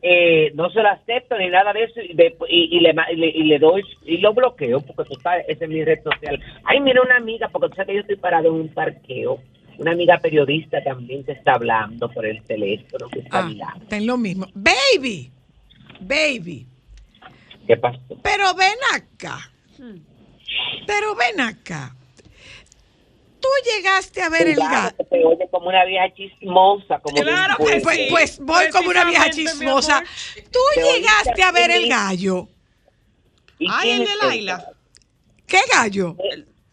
[0.00, 3.16] eh, no se lo acepto ni nada de eso y, de- y- y le, y
[3.16, 6.40] le- y le doy y lo bloqueo porque tú sabes, esa es mi red social.
[6.64, 9.40] Ay, mira una amiga, porque tú sabes que yo estoy parado en un parqueo,
[9.78, 13.82] una amiga periodista también que está hablando por el teléfono, que está Ah, mirando.
[13.82, 14.46] está en lo mismo.
[14.54, 15.30] Baby,
[16.00, 16.66] baby,
[17.66, 17.98] ¿Qué pasó?
[18.22, 19.50] pero ven acá.
[20.86, 21.94] Pero ven acá.
[23.40, 24.96] Tú llegaste a ver el Cuidado, gallo.
[24.96, 27.80] que te oye como una vieja chismosa, como Claro de.
[27.80, 28.06] Pues, sí.
[28.10, 30.02] pues voy como una vieja chismosa.
[30.50, 32.48] Tú llegaste a ver el gallo.
[33.58, 34.26] ¿Y Ay, quién el de?
[34.26, 34.64] Laila.
[35.46, 36.16] ¿Qué gallo?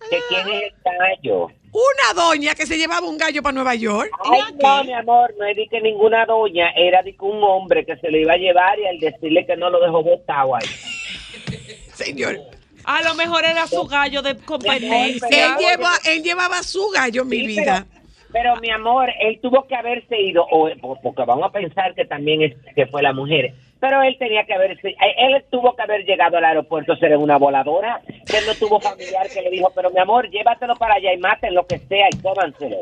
[0.10, 1.48] ¿Que quién es el gallo?
[1.72, 4.10] Una doña que se llevaba un gallo para Nueva York.
[4.24, 7.86] Ay, no, mi amor, no es de que ninguna doña, era de que un hombre
[7.86, 10.68] que se lo iba a llevar y al decirle que no lo dejó botado ahí.
[11.94, 12.40] Señor,
[12.86, 15.28] A lo mejor era su gallo de competencia.
[15.30, 17.86] él, lleva, él llevaba su gallo, mi Sí, vida.
[17.90, 21.96] Pero, pero, mi amor, él tuvo que haberse ido, o, o- porque vamos a pensar
[21.96, 23.54] que también es, que fue la mujer.
[23.80, 27.20] Pero él tenía que haberse, eh, él tuvo que haber llegado al aeropuerto ser en
[27.20, 28.02] una voladora.
[28.26, 31.18] Que él no tuvo familiar que le dijo, pero mi amor, llévatelo para allá y
[31.18, 32.78] maten lo que sea y cómanselo.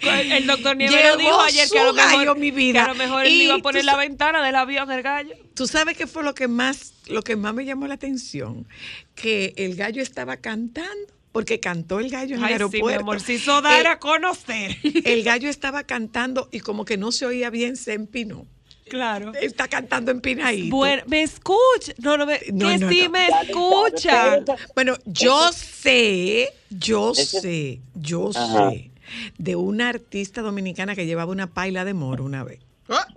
[0.00, 2.84] El doctor Nieves lo dijo ayer que a lo su gallo, mejor, mi vida.
[2.84, 5.34] que a lo mejor él iba a poner la ventana del avión el gallo.
[5.54, 8.66] Tú sabes qué fue lo que más, lo que más me llamó la atención,
[9.14, 10.90] que el gallo estaba cantando,
[11.32, 13.00] porque cantó el gallo en el Ay, sí, mi aeropuerto.
[13.00, 14.76] amor, se hizo dar El- a conocer.
[15.04, 18.46] El gallo estaba cantando y como que no se oía bien, se empinó.
[18.88, 19.32] Claro.
[19.34, 20.74] Está cantando empinadito.
[20.74, 21.92] Bueno, me escucha.
[21.98, 23.10] No, no, me, No, que no, sí no.
[23.10, 24.40] me escucha.
[24.74, 28.70] Bueno, yo sé, yo sé, yo Ajá.
[28.70, 28.90] sé
[29.38, 32.60] de una artista dominicana que llevaba una paila de moro una vez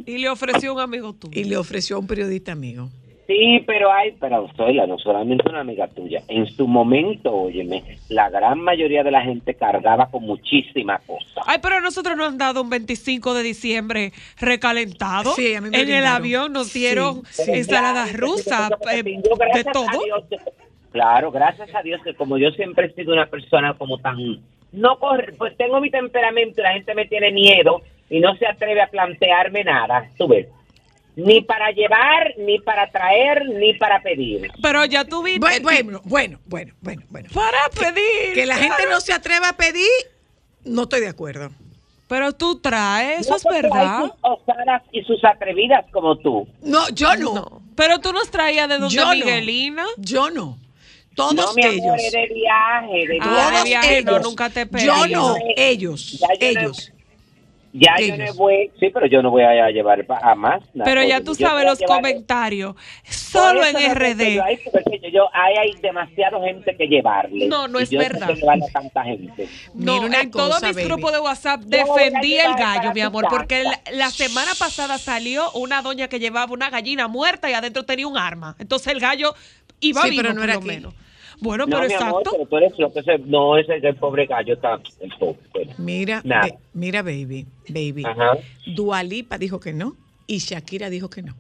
[0.06, 1.39] Y le ofreció un amigo tuyo.
[1.39, 2.89] y le ofreció a un periodista amigo.
[3.27, 6.21] Sí, pero hay, pero Zoila, no solamente una amiga tuya.
[6.27, 11.43] En su momento, óyeme, la gran mayoría de la gente cargaba con muchísimas cosas.
[11.47, 15.31] Ay, pero nosotros nos han dado un 25 de diciembre recalentado.
[15.31, 17.51] Sí, a mí me en el avión nos dieron sí.
[17.51, 20.03] ensaladas rusas, eh, de a todo.
[20.03, 20.41] Dios,
[20.91, 24.17] claro, gracias a Dios que como yo siempre he sido una persona como tan
[24.75, 28.45] no corre, pues tengo mi temperamento y la gente me tiene miedo y no se
[28.45, 30.47] atreve a plantearme nada, tú ves.
[31.15, 34.49] Ni para llevar, ni para traer, ni para pedir.
[34.62, 35.39] Pero ya tuviste.
[35.39, 37.30] Bueno, bueno, bueno, bueno, bueno, bueno.
[37.34, 38.34] Para pedir.
[38.34, 39.89] Que la gente no se atreva a pedir,
[40.65, 41.51] no estoy de acuerdo.
[42.08, 44.01] Pero tú traes, eso No, es verdad.
[44.04, 46.47] Hay sus osadas y sus atrevidas como tú.
[46.62, 47.34] No, yo no.
[47.34, 47.62] No.
[47.75, 49.12] Pero tú nos traías de donde Yo no.
[49.13, 49.86] Miguelina.
[49.97, 50.58] Yo no.
[51.15, 51.82] Todos no, mi ellos.
[51.86, 53.58] amor, es de viaje, de Ah, viaje.
[53.58, 54.23] de viaje, no, ellos.
[54.23, 54.86] nunca te pedí.
[54.86, 56.19] Yo no, Ya, ellos,
[57.77, 57.99] ya yo no- ellos.
[57.99, 58.38] Ya yo no ellos.
[58.38, 60.61] voy, sí, pero yo no voy a llevar a más.
[60.73, 60.85] nada.
[60.85, 62.75] Pero ya tú sabes los comentarios.
[63.03, 64.35] Solo en no RD.
[64.35, 67.47] yo ahí, porque yo, yo- ahí hay demasiada gente que llevarle.
[67.47, 68.27] No, no es yo verdad.
[68.27, 69.47] que llevarle a tanta gente.
[69.73, 70.88] No, Mira una en todos cosa, mis baby.
[70.88, 76.07] grupos de WhatsApp defendí el gallo, mi amor, porque la, semana pasada salió una doña
[76.07, 78.55] que llevaba una gallina muerta y adentro tenía un arma.
[78.59, 79.35] Entonces el gallo
[79.81, 80.67] iba Sí, vivo, pero no por era lo aquí.
[81.41, 82.30] Bueno, no, pero mi amor, exacto.
[82.32, 85.38] pero tú eres lo que se, no es el, pobre gallo, está el pobre.
[85.54, 85.71] bueno.
[85.78, 88.04] Mira, be- mira, baby, baby.
[88.06, 88.38] Ajá.
[88.65, 89.93] Dualipa dijo que no
[90.28, 91.34] y Shakira dijo que no.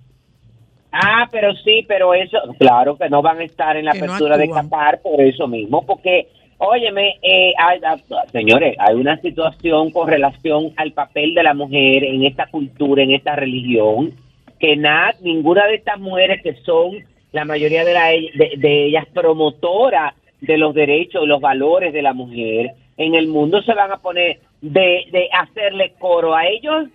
[0.91, 4.05] Ah, pero sí, pero eso, claro que no van a estar en la Que no
[4.05, 4.69] apertura de actúan.
[4.69, 7.97] Qatar por eso mismo, porque, óyeme, eh, hay- ah,
[8.31, 13.11] señores, hay una situación con relación al papel de la mujer en esta cultura, en
[13.11, 14.13] esta religión,
[14.57, 16.93] que nada, ninguna de estas mujeres que son
[17.35, 22.01] la mayoría de, la- de, de ellas promotoras de los derechos y los valores de
[22.01, 26.87] la mujer en el mundo se van a poner de, de hacerle coro a ellos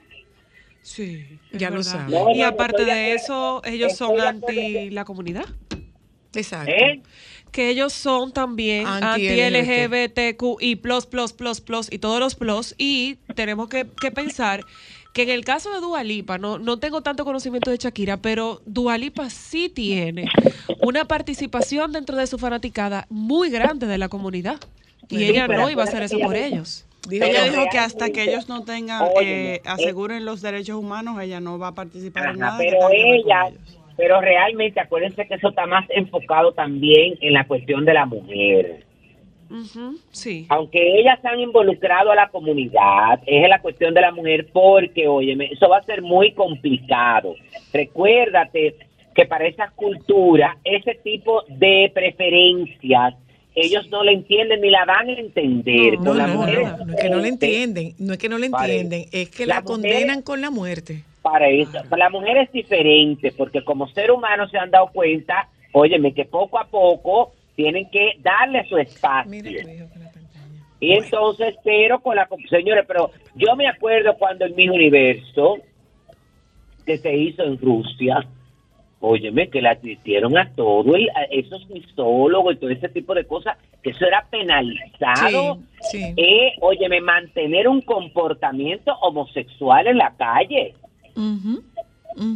[0.82, 1.80] Sí, Ya lo.
[2.08, 5.44] No, Y no, aparte de eso, ellos son anti la comunidad.
[6.34, 6.72] Exacto.
[6.72, 7.02] ¿eh?
[7.52, 9.92] Que ellos son también Anti-LGBT.
[9.92, 12.74] anti-LGBTQ y plus, plus, plus, plus y todos los plus.
[12.78, 14.64] Y tenemos que, que pensar
[15.12, 19.28] que en el caso de Dualipa, no, no tengo tanto conocimiento de Shakira, pero Dualipa
[19.30, 20.26] sí tiene
[20.82, 24.58] una participación dentro de su fanaticada muy grande de la comunidad.
[25.08, 26.86] Y Sí, ella no iba a hacer eso por ellos.
[27.08, 31.40] Dijo Ella dijo que hasta que ellos no tengan, eh, aseguren los derechos humanos, ella
[31.40, 32.58] no va a participar en Ajá, nada.
[32.58, 33.50] que pero ella,
[33.96, 38.84] pero realmente acuérdense que eso está más enfocado también en la cuestión de la mujer.
[40.12, 40.46] Sí.
[40.48, 45.08] Aunque ellas se han involucrado a la comunidad, es la cuestión de la mujer porque,
[45.08, 47.34] óyeme, eso va a ser muy complicado.
[47.72, 48.76] Recuérdate
[49.14, 53.14] que para esas culturas, ese tipo de preferencias,
[53.54, 55.94] ellos no le entienden ni la van a entender.
[55.98, 57.46] No, Con la no, mujer no, no es que no le diferente.
[57.46, 60.50] entienden, no es que no le entienden, es que La la, mujer- condenan con la
[60.50, 61.02] muerte.
[61.22, 61.78] para eso.
[61.96, 66.58] La mujer es diferente porque como ser humano se han dado cuenta, óyeme, que poco
[66.58, 69.30] a poco tienen que darle su espacio.
[69.30, 69.62] Mira.
[70.80, 72.26] Y entonces, pero con la...
[72.48, 75.58] Señores, pero yo me acuerdo cuando el Miss Universo,
[76.86, 78.26] que se hizo en Rusia,
[79.00, 83.26] óyeme, que la advirtieron a todo, el, a esos misólogos y todo ese tipo de
[83.26, 85.58] cosas, que eso era penalizado.
[85.82, 86.14] Sí, sí.
[86.16, 90.74] Eh, óyeme, mantener un comportamiento homosexual en la calle.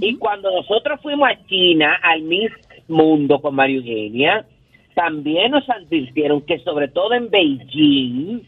[0.02, 2.52] Y cuando nosotros fuimos a China, al Miss
[2.88, 4.46] Mundo con María Eugenia,
[4.94, 8.40] también nos advirtieron que sobre todo en Beijing,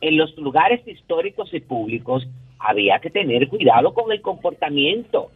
[0.00, 2.26] en los lugares históricos y públicos,
[2.58, 5.30] había que tener cuidado con el comportamiento.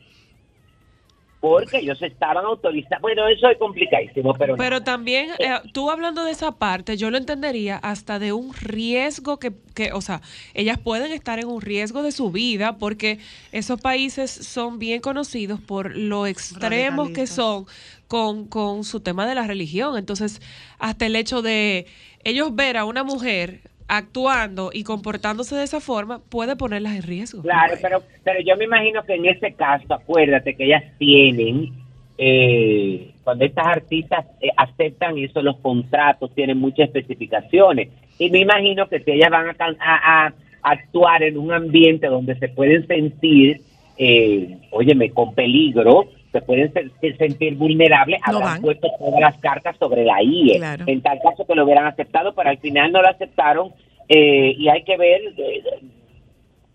[1.41, 3.01] Porque ellos estaban autorizados.
[3.01, 4.57] Bueno, eso es complicadísimo, pero...
[4.57, 9.39] Pero también, eh, tú hablando de esa parte, yo lo entendería hasta de un riesgo
[9.39, 10.20] que, que, o sea,
[10.55, 13.18] ellas pueden estar en un riesgo de su vida porque
[13.53, 17.66] esos países son bien conocidos por lo extremos que son
[18.09, 19.97] con, con su tema de la religión.
[19.97, 20.41] Entonces,
[20.78, 21.86] hasta el hecho de
[22.24, 27.43] ellos ver a una mujer actuando y comportándose de esa forma puede ponerlas en riesgo.
[27.43, 31.72] Claro, pero, pero yo me imagino que en ese caso, acuérdate que ellas tienen,
[32.18, 37.89] eh, cuando estas artistas eh, aceptan eso, los contratos tienen muchas especificaciones.
[38.18, 42.86] Y me imagino que si ellas van a, actuar en un ambiente donde se pueden
[42.86, 43.62] sentir,
[43.97, 48.62] eh, óyeme, con peligro, se pueden se- se sentir vulnerables, No habrán van.
[48.62, 50.57] puesto todas las cartas sobre la IE.
[50.59, 50.85] Claro.
[50.87, 53.72] En tal caso que lo hubieran aceptado, pero al final no lo aceptaron
[54.09, 55.62] eh, y hay que ver eh,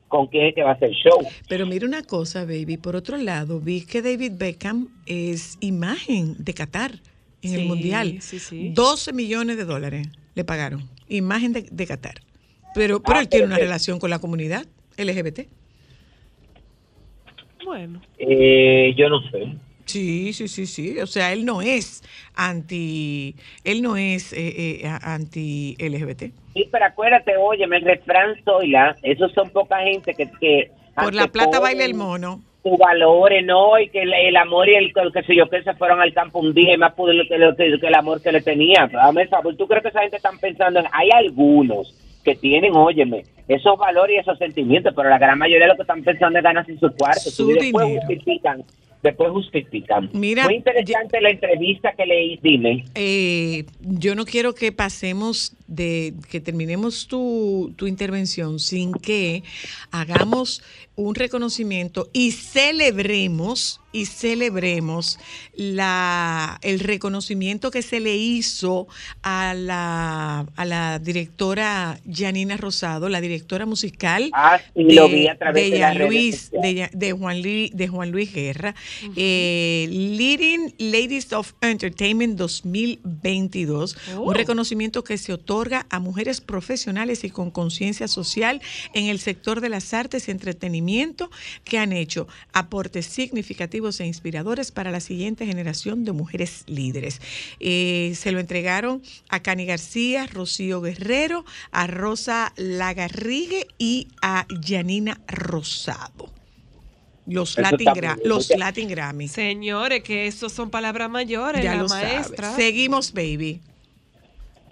[0.07, 1.19] con qué es que va a ser el show.
[1.49, 2.77] Pero mira una cosa, baby.
[2.77, 6.91] Por otro lado, vi que David Beckham es imagen de Qatar
[7.41, 8.17] en el Mundial.
[8.21, 8.69] sí, sí.
[8.73, 10.87] 12 millones de dólares le pagaron.
[11.09, 12.15] Imagen de, de Qatar.
[12.75, 14.65] Pero, pero Ah, él tiene una relación con la comunidad
[14.97, 15.47] LGBT.
[17.65, 19.53] Bueno, Eh, yo no sé.
[19.85, 20.97] Sí, sí, sí, sí.
[20.99, 22.03] O sea, él no es
[22.35, 26.31] anti, él no es eh, eh, anti LGBT.
[26.53, 30.29] Sí, pero acuérdate, oye, el refrán Zoila, esos son poca gente que...
[30.39, 32.41] que Por la plata baila el mono.
[32.63, 33.77] Sus valores, ¿no?
[33.77, 36.13] Y que el, el amor y el, el que sé yo, que se fueron al
[36.13, 38.87] campo un día y más pudo que, lo- que, que el amor que le tenía.
[38.89, 40.85] Dame el favor, ¿tú crees que esa gente están pensando en...?
[40.93, 41.93] Hay algunos
[42.23, 46.03] que tienen, óyeme, esos valores y esos sentimientos, pero la gran mayoría lo que están
[46.03, 47.29] pensando es ganarse su cuarto.
[47.29, 48.05] Su y después dinero.
[48.07, 48.63] justifican,
[49.01, 50.09] después justifican.
[50.13, 52.85] Mira, Muy interesante la entrevista que leí, dime.
[52.95, 59.43] Eh, yo no quiero que pasemos de que terminemos tu, tu intervención sin que
[59.91, 60.61] hagamos
[60.95, 65.19] un reconocimiento y celebremos y celebremos
[65.55, 68.87] la, el reconocimiento que se le hizo
[69.21, 75.37] a la, a la directora Janina Rosado, la directora musical Ah, sí, lo vi a
[75.37, 76.51] través de Luis,
[77.17, 78.75] Juan, Luis, de Juan Luis Guerra,
[79.15, 84.21] eh, Leading Ladies of Entertainment 2022, Oh.
[84.23, 88.61] un reconocimiento que se otorga a mujeres profesionales y con conciencia social
[88.93, 91.29] en el sector de las artes y entretenimiento
[91.63, 97.21] que han hecho aportes significativos e inspiradores para la siguiente generación de mujeres líderes.
[97.59, 105.19] Eh, se lo entregaron a Cani García, Rocío Guerrero, a Rosa Lagarrigue y a Janina
[105.27, 106.31] Rosado.
[107.25, 109.29] Los Latin, Gra- los Grammy.
[109.29, 112.53] señores, que eso son palabras mayores, Ya la lo maestra.
[112.53, 113.61] Seguimos, baby.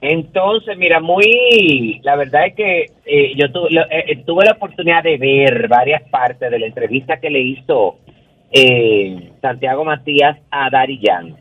[0.02, 4.54] Entonces, mira, muy, la verdad es que eh, yo tuve, lo- eh, eh, tuve la
[4.54, 7.98] oportunidad de ver varias partes de la entrevista que le hizo
[8.52, 11.36] eh, Santiago Matías a Dari Yan,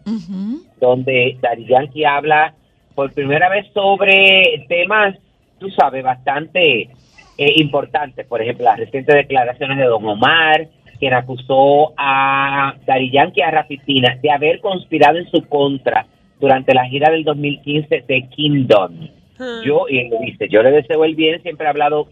[0.78, 2.54] donde Dari Yankee habla
[2.94, 5.16] por primera vez sobre temas,
[5.58, 6.82] tú sabes, bastante
[7.38, 8.26] eh, importantes.
[8.26, 14.18] Por ejemplo, las recientes declaraciones de Don Omar, quien acusó a Dari Yankee a Rafitina
[14.20, 16.04] de haber conspirado en su contra
[16.41, 18.93] durante la gira del 2015 de Kingdom.
[19.38, 19.62] Hmm.
[19.64, 22.09] Yo, y él lo dice, yo le deseo el bien, siempre he hablado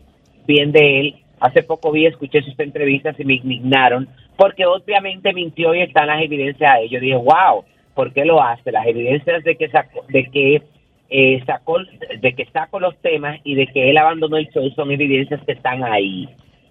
[0.47, 1.15] bien de él.
[1.41, 6.23] Hace poco vi, escuché sus entrevistas y me indignaron, porque obviamente mintió y están las
[6.23, 6.89] evidencias ahí.
[6.89, 7.65] Yo dije, wow,
[7.95, 8.73] ¿por qué lo hace?
[8.73, 10.63] Las evidencias de que sacó, de que
[11.11, 14.91] eh, sacó, de que sacó los temas y de que él abandonó el show son
[14.91, 16.29] evidencias que están ahí.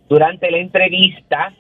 [0.10, 1.54] Durante la entrevista,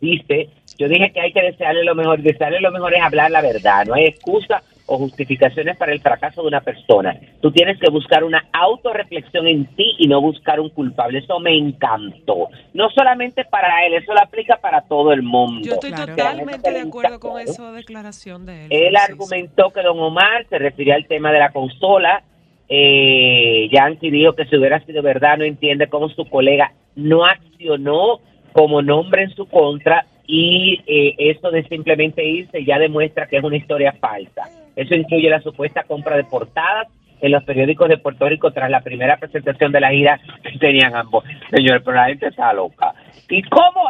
[0.00, 0.48] dice,
[0.78, 3.86] yo dije que hay que desearle lo mejor, desearle lo mejor es hablar la verdad,
[3.86, 7.18] no hay excusa o justificaciones para el fracaso de una persona.
[7.40, 11.20] Tú tienes que buscar una autorreflexión en ti y no buscar un culpable.
[11.20, 12.48] Eso me encantó.
[12.74, 15.66] No solamente para él, eso lo aplica para todo el mundo.
[15.66, 16.14] Yo estoy Claro.
[16.14, 18.68] totalmente de acuerdo con esa declaración de él.
[18.72, 22.22] Él argumentó que don Omar se refería al tema de la consola.
[22.68, 28.20] Eh, Yankee dijo que si hubiera sido verdad no entiende cómo su colega no accionó
[28.52, 33.44] como nombre en su contra y eh, eso de simplemente irse ya demuestra que es
[33.44, 34.42] una historia falsa.
[34.76, 36.88] Eso incluye la supuesta compra de portadas
[37.20, 40.94] en los periódicos de Puerto Rico tras la primera presentación de la gira que tenían
[40.94, 41.24] ambos.
[41.50, 42.92] Señor, pero la gente está loca.
[43.28, 43.88] ¿Y cómo?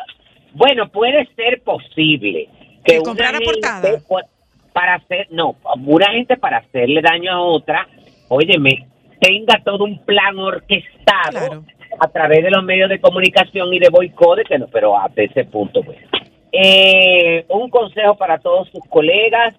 [0.53, 2.49] Bueno, puede ser posible
[2.85, 3.53] que ¿Que una comprara gente,
[4.07, 4.29] portada?
[4.73, 5.57] para hacer, no,
[5.87, 7.89] una gente para hacerle daño a otra,
[8.29, 8.87] óyeme,
[9.21, 10.95] tenga todo un plan orquestado
[11.31, 11.65] Claro.
[11.99, 15.23] A través de los medios de comunicación y de boicot, de que no, pero hasta
[15.23, 15.99] ese punto, pues.
[16.53, 19.55] Eh, un consejo para todos sus colegas,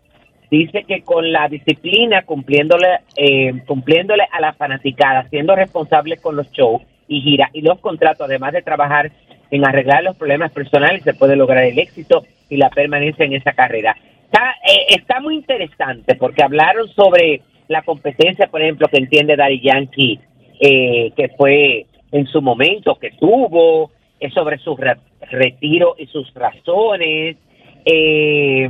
[0.49, 6.49] dice que con la disciplina, cumpliéndole, eh, cumpliéndole a la fanaticada, siendo responsables con los
[6.51, 9.11] shows y gira y los contratos, además de trabajar
[9.51, 13.53] en arreglar los problemas personales, se puede lograr el éxito y la permanencia en esa
[13.53, 13.95] carrera.
[14.25, 19.61] Está, eh, está muy interesante porque hablaron sobre la competencia, por ejemplo, que entiende Daddy
[19.61, 20.19] Yankee,
[20.59, 21.85] eh, que fue
[22.17, 24.97] en su momento, que tuvo, eh, sobre su re-
[25.29, 27.37] retiro y sus razones,
[27.85, 28.69] eh,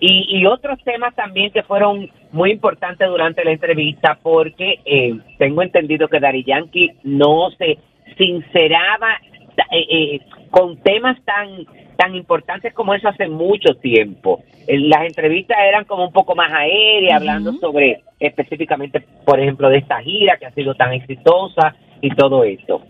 [0.00, 5.62] y, y otros temas también que fueron muy importantes durante la entrevista, porque eh, tengo
[5.62, 7.78] entendido que Daddy Yankee no se
[8.16, 9.10] sinceraba
[9.72, 14.44] eh, eh, con temas tan tan importantes como eso hace mucho tiempo.
[14.68, 20.00] Las entrevistas eran como un poco más aéreas, hablando sobre específicamente, por ejemplo, de esta
[20.00, 22.82] gira que ha sido tan exitosa y todo eso.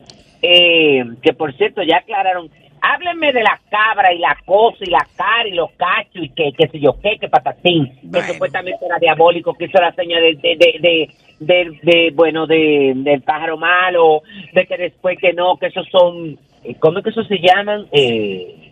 [0.43, 2.49] Eh, que por cierto, ya aclararon,
[2.81, 6.53] háblenme de la cabra y la cosa y la cara y los cachos y que,
[6.53, 10.35] que sé yo qué, que patatín, que supuestamente era diabólico, que hizo la seña de,
[10.37, 15.57] de, de, de, de- de, bueno, de, del pájaro malo, de que después que no,
[15.57, 17.87] que esos son, eh, ¿cómo es que eso se llaman?
[17.93, 18.68] Eh,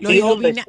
[0.00, 0.64] Los, ilumina-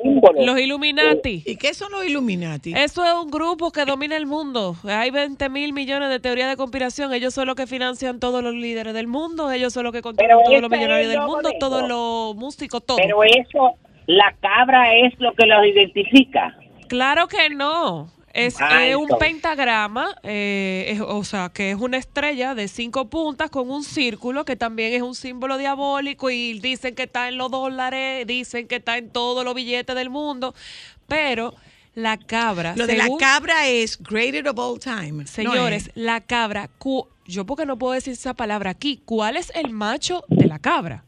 [0.59, 1.43] Illuminati.
[1.45, 2.73] ¿Y qué son los Illuminati?
[2.73, 4.75] Eso es un grupo que domina el mundo.
[4.83, 7.13] Hay 20 mil millones de teorías de conspiración.
[7.13, 9.51] Ellos son los que financian todos los líderes del mundo.
[9.51, 12.97] Ellos son los que controlan todos los millonarios del mundo, todos los músicos, todo.
[12.97, 13.75] Pero eso,
[14.05, 16.57] la cabra es lo que los identifica.
[16.87, 18.09] Claro que no.
[18.37, 23.09] Es Ah, eh, un pentagrama, eh, es- o sea, que es una estrella de cinco
[23.09, 27.37] puntas con un círculo que también es un símbolo diabólico y dicen que está en
[27.37, 30.53] los dólares, dicen que está en todos los billetes del mundo,
[31.07, 31.55] pero
[31.95, 35.23] la cabra, Lo de la cabra es greatest of all time.
[35.23, 35.91] ¿no Señores, es?
[35.95, 40.23] la cabra, cu- yo porque no puedo decir esa palabra aquí, ¿cuál es el macho
[40.27, 41.03] de la cabra?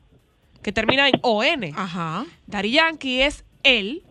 [0.63, 1.63] Que termina en ON.
[1.75, 2.25] Ajá.
[2.47, 4.01] Dari Yankee es él,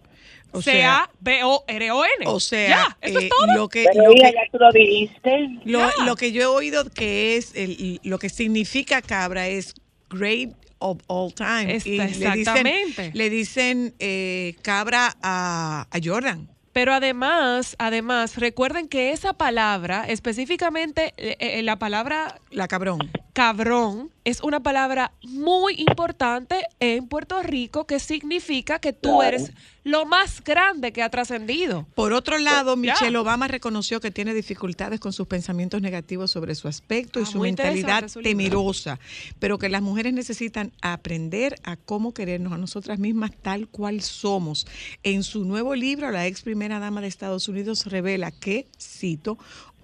[0.53, 2.27] O sea- C-A-B-O-R-O-N.
[2.27, 3.55] O sea, Ya, eso eh, es todo.
[3.57, 5.49] lo que, lo que- ya tú lo dijiste.
[5.65, 6.05] Lo, Ya.
[6.05, 9.75] lo que yo he oído que es el, lo que significa cabra es
[10.11, 11.75] great of all time.
[11.75, 13.11] Esta- Y le dicen, exactamente.
[13.15, 16.49] le dicen eh, cabra a, a Jordan.
[16.73, 22.99] Pero además, además, recuerden que esa palabra, específicamente eh, eh, la palabra La cabrón.
[23.35, 29.23] cabrón, es una palabra muy importante en Puerto Rico que significa que tú Claro.
[29.23, 29.53] eres
[29.85, 31.87] lo más grande que ha trascendido.
[31.95, 32.81] Por otro lado, Ya.
[32.95, 37.27] Michelle Obama reconoció que tiene dificultades con sus pensamientos negativos sobre su aspecto y Ah,
[37.27, 38.31] su mentalidad interesante su libro.
[38.39, 38.99] temerosa,
[39.39, 44.67] pero que las mujeres necesitan aprender a cómo querernos a nosotras mismas tal cual somos.
[45.05, 49.39] En su nuevo libro, la ex primera dama de Estados Unidos revela que, cito,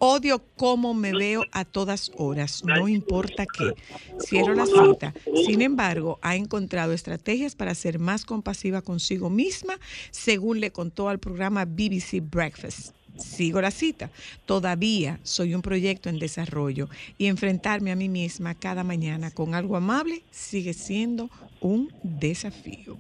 [0.06, 3.72] Odio cómo me veo a todas horas, no importa qué.
[4.20, 5.14] Cierro la cita.
[5.46, 9.80] Sin embargo, ha encontrado estrategias para ser más compasiva consigo misma,
[10.10, 12.94] según le contó al programa BBC Breakfast.
[13.16, 14.10] Sigo la cita.
[14.44, 19.74] Todavía soy un proyecto en desarrollo y enfrentarme a mí misma cada mañana con algo
[19.74, 21.30] amable sigue siendo
[21.60, 22.98] un desafío.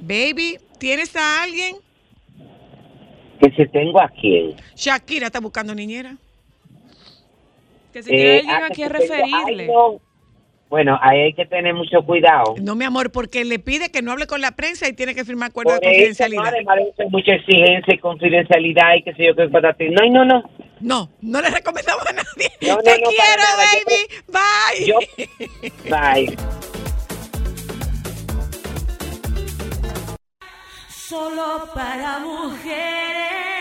[0.00, 1.76] Baby, ¿tienes a alguien?
[3.40, 4.54] Que si tengo a quién.
[4.76, 6.16] Shakira está buscando niñera.
[7.92, 9.66] Que si tiene Eh, alguien aquí que a si tengo- ay, referirle.
[9.66, 10.00] no.
[10.68, 12.54] Bueno, ahí hay que tener mucho cuidado.
[12.62, 15.24] No, mi amor, porque le pide que no hable con la prensa y tiene que
[15.24, 16.42] firmar acuerdo Por de eso, confidencialidad.
[16.42, 19.94] no, además de eso, hay mucha exigencia y confidencialidad y qué sé yo qué patatín.
[19.94, 20.50] No, no, no.
[20.78, 22.50] No, no le recomendamos a nadie.
[22.62, 23.42] No, no, Te no, para quiero.
[24.86, 25.18] Yo- baby.
[25.88, 26.28] Bye.
[26.28, 26.69] Yo, bye.
[31.10, 33.59] Solo para mujeres.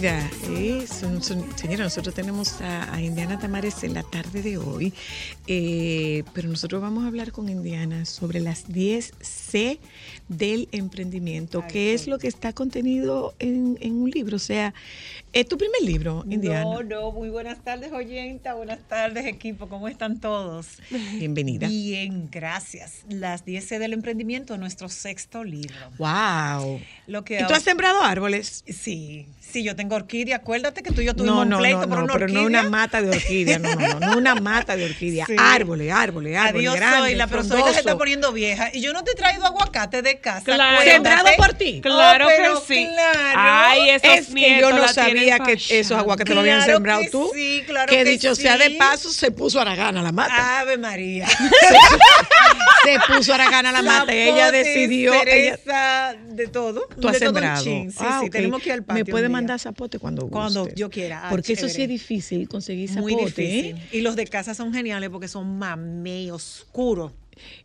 [0.00, 4.94] Eh, son- son- señora, nosotros tenemos a, a Indiana Tamares en la tarde de hoy,
[5.48, 9.80] eh, pero nosotros vamos a hablar con Indiana sobre las 10 C
[10.28, 14.36] del emprendimiento, que es lo que está contenido en, en un libro.
[14.36, 14.72] O sea,
[15.32, 16.62] es tu primer libro, Indiana.
[16.62, 20.66] No, no, muy buenas tardes, oyenta, buenas tardes, equipo, ¿cómo están todos?
[21.18, 21.66] Bienvenida.
[21.66, 23.02] Bien, gracias.
[23.08, 25.74] Las 10 C del emprendimiento, nuestro sexto libro.
[25.98, 26.80] ¡Wow!
[27.08, 28.62] Lo que ¿Y tú has sembrado árboles?
[28.68, 30.36] Sí, sí, yo tengo orquídea.
[30.36, 32.24] Acuérdate que tú y yo No, tuvimos no, un pleito no, por no, una pero
[32.26, 32.40] orquídea.
[32.42, 35.34] no una mata de orquídea, no, no, no, no una mata de orquídea, Sí.
[35.38, 39.02] árboles, árboles, árboles Adiós grandes, soy la la se está poniendo vieja y yo no
[39.04, 40.44] te he traído aguacate de casa.
[40.44, 40.82] Claro.
[40.84, 41.80] Sembrado por ti.
[41.82, 42.86] Claro Oh, pero que sí.
[42.92, 43.38] claro.
[43.40, 47.00] Ay, esos Es que yo no la sabía que esos aguacates lo habían Claro sembrado
[47.02, 47.30] que tú.
[47.34, 50.60] sí, claro que que dicho sea de paso, se puso Aragana la mata.
[50.60, 51.26] Ave María.
[52.84, 55.12] se puso Aragana la mata y ella decidió.
[55.26, 56.88] Ella, de todo.
[57.00, 57.62] tú has sembrado.
[57.62, 57.90] chin.
[57.90, 59.04] Sí, Ah, sí, tenemos que ir al patio.
[59.38, 60.28] Mandar zapote cuando.
[60.28, 61.26] Cuando yo quiera.
[61.26, 63.14] Ah, Porque eso sí es difícil conseguir zapote.
[63.14, 63.26] Muy ¿eh?
[63.26, 63.76] difícil.
[63.92, 67.12] Y los de casa son geniales porque son mamey oscuros.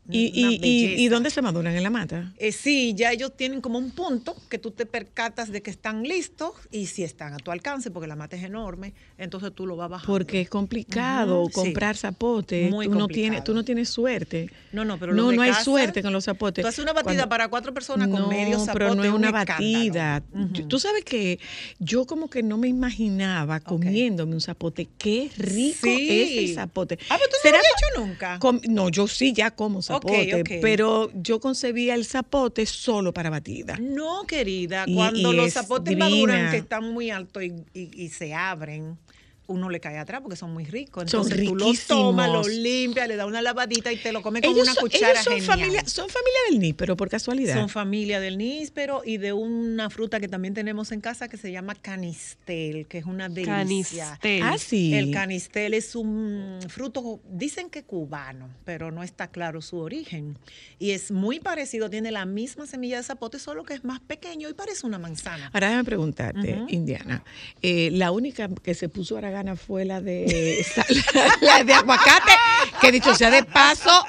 [0.10, 1.74] ¿Y, y, y, dónde se maduran?
[1.76, 2.34] ¿En la mata?
[2.38, 6.04] Eh, sí, ya ellos tienen como un punto que tú te percatas de que están
[6.04, 9.78] listos y si están a tu alcance, porque la mata es enorme, entonces tú lo
[9.78, 10.12] vas bajando.
[10.12, 11.54] Porque es complicado Ujú, sí.
[11.56, 12.70] comprar zapote.
[12.70, 13.22] Muy tú, no complicado.
[13.30, 14.50] tienes, tú no tienes suerte.
[14.74, 16.64] No, no, pero no, no hay suerte con los zapotes.
[16.64, 18.74] Tú haces una batida Cuando- para cuatro personas con no, medio zapote.
[18.74, 20.22] pero no es un una batida.
[20.68, 21.40] Tú sabes que
[21.80, 24.90] yo como que no me imaginaba comiéndome un zapote.
[24.98, 26.08] Qué rico Sí.
[26.10, 26.98] es el zapote.
[27.10, 28.40] Ah, pero tú no ¿Será lo habías pa- hecho nunca.
[28.74, 30.50] No, yo sí ya como zapote, ok.
[30.62, 33.78] pero yo concebía el zapote solo para batida.
[33.80, 38.34] No, querida, Y- cuando y los es zapotes maduran, que están muy altos y se
[38.34, 38.98] abren,
[39.48, 41.10] uno le cae atrás porque son muy ricos.
[41.12, 42.64] Son Entonces tú lo tomas, lo riquísimos.
[42.64, 45.34] limpias, le das una lavadita y te lo comes con una son- cuchara ellos son,
[45.40, 45.58] genial.
[45.60, 47.56] familia, son familia del níspero, por casualidad.
[47.56, 51.52] Son familia del níspero y de una fruta que también tenemos en casa que se
[51.52, 54.18] llama canistel, que es una delicia.
[54.22, 54.44] Canistel.
[54.44, 54.94] Ah, sí.
[54.94, 60.38] El canistel es un fruto, dicen que cubano, pero no está claro su origen.
[60.80, 64.50] Y es muy parecido, tiene la misma semilla de zapote, solo que es más pequeño
[64.50, 65.50] y parece una manzana.
[65.54, 66.60] Ahora déjame preguntarte.
[66.70, 67.24] Indiana.
[67.62, 70.64] eh, la única que se puso Aragana fue la de
[71.42, 72.34] la de aguacate,
[72.80, 74.06] que dicho sea de paso,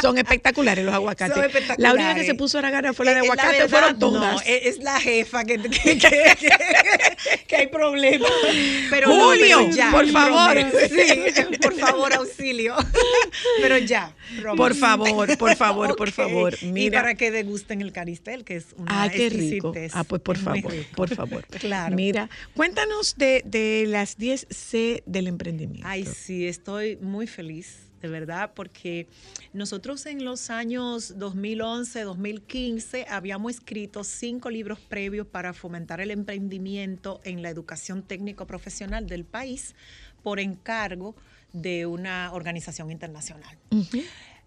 [0.00, 1.36] son espectaculares los aguacates.
[1.36, 4.34] Son La única que se puso Aragana fue la de aguacate, verdad, fueron todas.
[4.34, 8.30] No, es, es la jefa que, que, que- hay problemas.
[8.90, 10.56] Pero no, Julio, pero ya, por favor.
[10.88, 12.76] Sí, por favor, auxilio.
[13.60, 14.14] Pero ya.
[14.40, 14.56] promise.
[14.56, 16.54] Por favor, por favor, por favor.
[16.62, 17.00] Y Mira.
[17.00, 19.72] para que degusten el caristel, que es una Ah, qué rico.
[19.92, 21.44] Ah, pues por favor, por favor.
[21.46, 21.94] Claro.
[21.96, 25.86] Mira, cuéntanos de, de las 10 C del emprendimiento.
[25.88, 29.08] Ay, sí, estoy muy feliz, de verdad, porque
[29.52, 37.20] nosotros en los años 2011, 2015 habíamos escrito cinco libros previos para fomentar el emprendimiento
[37.24, 39.74] en la educación técnico profesional del país
[40.22, 41.14] por encargo
[41.52, 43.56] de una organización internacional.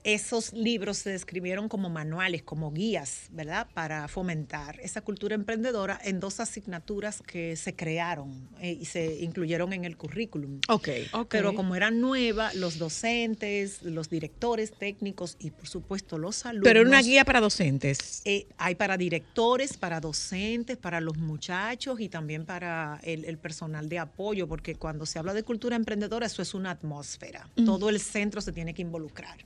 [0.06, 3.68] Esos libros se describieron como manuales, como guías, ¿verdad?
[3.74, 9.74] Para fomentar esa cultura emprendedora en dos asignaturas que se crearon eh, y se incluyeron
[9.74, 10.60] en el currículum.
[10.70, 10.90] Ok.
[11.12, 11.30] Ok.
[11.32, 16.66] Pero como era nueva, los docentes, los directores técnicos y por supuesto los alumnos.
[16.66, 18.22] Pero era una guía para docentes.
[18.26, 23.90] eh, hay para directores, para docentes, para los muchachos y también para el, el personal
[23.90, 27.50] de apoyo, porque cuando se habla de cultura emprendedora, eso es una atmósfera.
[27.66, 29.40] Todo el centro se tiene que involucrar.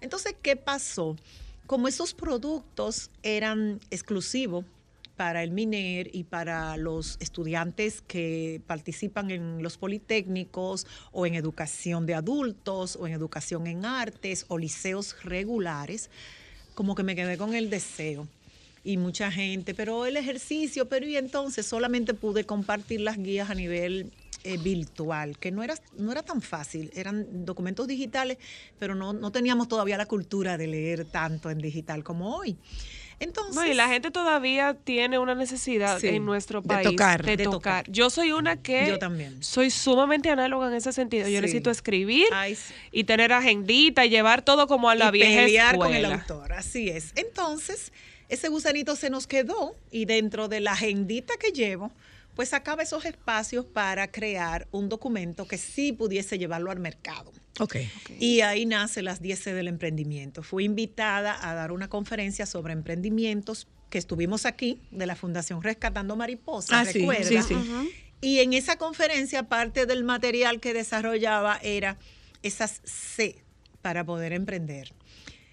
[0.00, 1.16] Entonces, ¿qué pasó?
[1.66, 4.64] Como esos productos eran exclusivos
[5.20, 12.06] para el MINER y para los estudiantes que participan en los politécnicos o en educación
[12.06, 16.08] de adultos o en educación en artes o liceos regulares,
[16.74, 18.26] como que me quedé con el deseo.
[18.82, 23.54] Y mucha gente, pero el ejercicio, pero y entonces solamente pude compartir las guías a
[23.54, 24.10] nivel
[24.44, 28.38] eh, virtual, que no era, no era tan fácil, eran documentos digitales,
[28.78, 32.56] pero no, no teníamos todavía la cultura de leer tanto en digital como hoy.
[33.22, 37.22] Entonces, No, y la gente todavía tiene una necesidad Sí, en nuestro de país tocar.
[37.22, 37.84] de De tocar.
[37.84, 37.90] tocar.
[37.92, 39.42] Yo soy una que Yo también.
[39.42, 41.28] soy sumamente análoga en ese sentido.
[41.28, 41.42] Yo Sí.
[41.42, 42.72] necesito escribir Ay, sí.
[42.92, 46.08] y tener agendita y llevar todo como a la y vieja pelear escuela.
[46.08, 47.12] con el autor, así es.
[47.14, 47.92] Entonces,
[48.30, 51.92] ese gusanito se nos quedó y dentro de la agendita que llevo,
[52.40, 57.32] pues sacaba esos espacios para crear un documento que sí pudiese llevarlo al mercado.
[57.58, 57.76] Ok.
[58.18, 60.42] Y ahí nace las 10 C del emprendimiento.
[60.42, 66.16] Fui invitada a dar una conferencia sobre emprendimientos que estuvimos aquí de la Fundación Rescatando
[66.16, 67.42] Mariposas, Ah, sí, ¿recuerda?
[67.42, 67.90] sí, sí.
[68.22, 71.98] Y en esa conferencia parte del material que desarrollaba era
[72.42, 73.44] esas C
[73.82, 74.94] para poder emprender.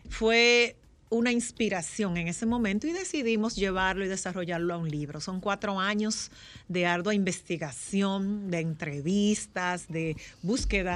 [0.09, 0.77] Fue
[1.10, 5.22] una inspiración en ese momento y decidimos llevarlo y desarrollarlo a un libro.
[5.22, 6.32] Son cuatro años
[6.68, 10.93] de ardua investigación, de entrevistas, de búsqueda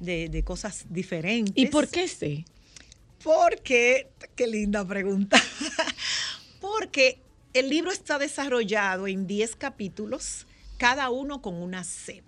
[0.00, 1.54] de, de cosas diferentes.
[1.56, 2.44] ¿Y por qué sí?
[3.22, 5.40] Porque, qué linda pregunta.
[6.60, 7.20] Porque
[7.54, 10.46] el libro está desarrollado en 10 capítulos,
[10.76, 12.22] cada uno con una C.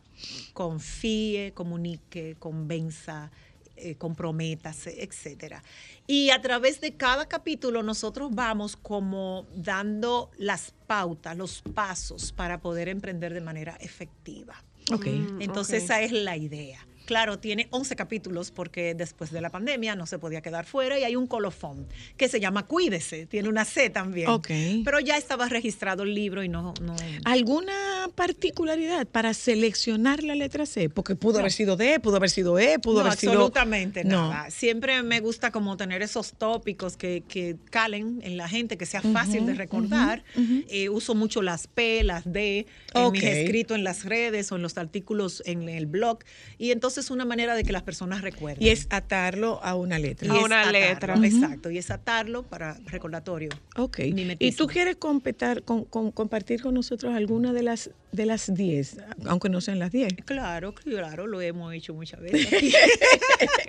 [0.55, 3.31] Confíe, comunique, convenza,
[3.77, 5.63] eh, comprométase, etcétera.
[6.07, 12.61] Y a través de cada capítulo nosotros vamos como dando las pautas, los pasos para
[12.61, 14.63] poder emprender de manera efectiva.
[14.93, 15.07] Ok.
[15.41, 15.85] Entonces ok.
[15.85, 16.87] esa es la idea.
[17.07, 21.05] Claro, tiene 11 capítulos porque después de la pandemia no se podía quedar fuera y
[21.05, 21.87] hay un colofón
[22.17, 24.29] que se llama Cuídese, tiene una C también.
[24.29, 24.49] Ok.
[24.85, 26.75] Pero ya estaba registrado el libro y no...
[26.83, 30.89] no ¿Alguna particularidad para seleccionar la letra C?
[30.89, 33.33] Porque pudo haber sido D, pudo haber sido E, pudo no, haber sido...
[33.33, 34.31] absolutamente No.
[34.31, 34.51] nada.
[34.51, 39.03] Siempre me gusta como tener esos tópicos que, que calen en la gente, que sea
[39.03, 40.25] fácil de recordar.
[40.69, 44.63] Eh, uso mucho las P, las D, en mis escritos en las redes o en
[44.63, 46.19] los artículos en el blog.
[46.59, 48.63] Y entonces es una manera de que las personas recuerden.
[48.65, 50.33] Y es atarlo a una letra.
[50.33, 51.15] A una atarlo, letra.
[51.25, 53.51] Exacto, y es atarlo para recordatorio.
[53.77, 53.99] Ok.
[54.39, 58.97] ¿Y tú quieres competar, con, con- compartir con nosotros alguna de las de las 10,
[59.27, 60.15] aunque no sean las 10?
[60.25, 62.47] Claro, claro, lo hemos hecho muchas veces.
[62.51, 62.73] aquí.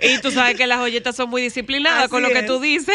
[0.00, 2.94] Y tú sabes que las joyetas son muy disciplinadas Así con lo que tú dices.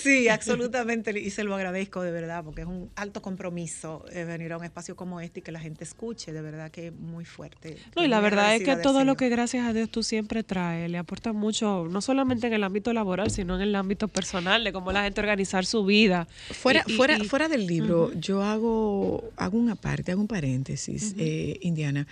[0.00, 4.52] Sí, absolutamente, y se lo agradezco de verdad, porque es un alto compromiso eh, venir
[4.52, 7.24] a un espacio como este y que la gente escuche, de verdad que es muy
[7.24, 7.76] fuerte.
[7.94, 10.90] No, y la verdad es que todo lo que gracias a Dios tú siempre traes
[10.90, 14.72] le aporta mucho, no solamente en el ámbito laboral, sino en el ámbito personal, de
[14.72, 16.26] cómo la gente organizar su vida.
[16.50, 21.14] Fuera, Y- fuera, y- fuera del libro, yo hago, hago una parte, hago un paréntesis,
[21.18, 22.06] eh, Indiana.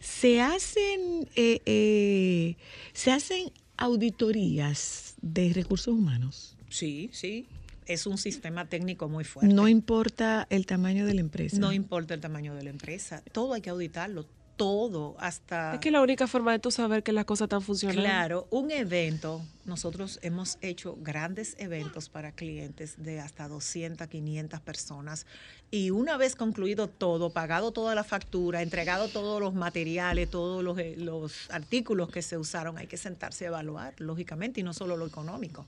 [0.00, 2.56] Se hacen, eh, eh,
[2.92, 6.56] se hacen auditorías de recursos humanos.
[6.68, 7.46] Sí, sí,
[7.86, 9.52] es un sistema técnico muy fuerte.
[9.54, 11.58] No importa el tamaño de la empresa.
[11.58, 14.26] No importa el tamaño de la empresa, todo hay que auditarlo,
[14.56, 15.74] todo, hasta...
[15.74, 18.02] Es que la única forma de tú saber que las cosas están funcionando.
[18.02, 25.26] Claro, un evento, nosotros hemos hecho grandes eventos para clientes de hasta 200, 500 personas
[25.70, 30.78] y una vez concluido todo, pagado toda la factura, entregado todos los materiales, todos los,
[30.78, 34.96] eh, los artículos que se usaron, hay que sentarse a evaluar, lógicamente, y no solo
[34.96, 35.66] lo económico.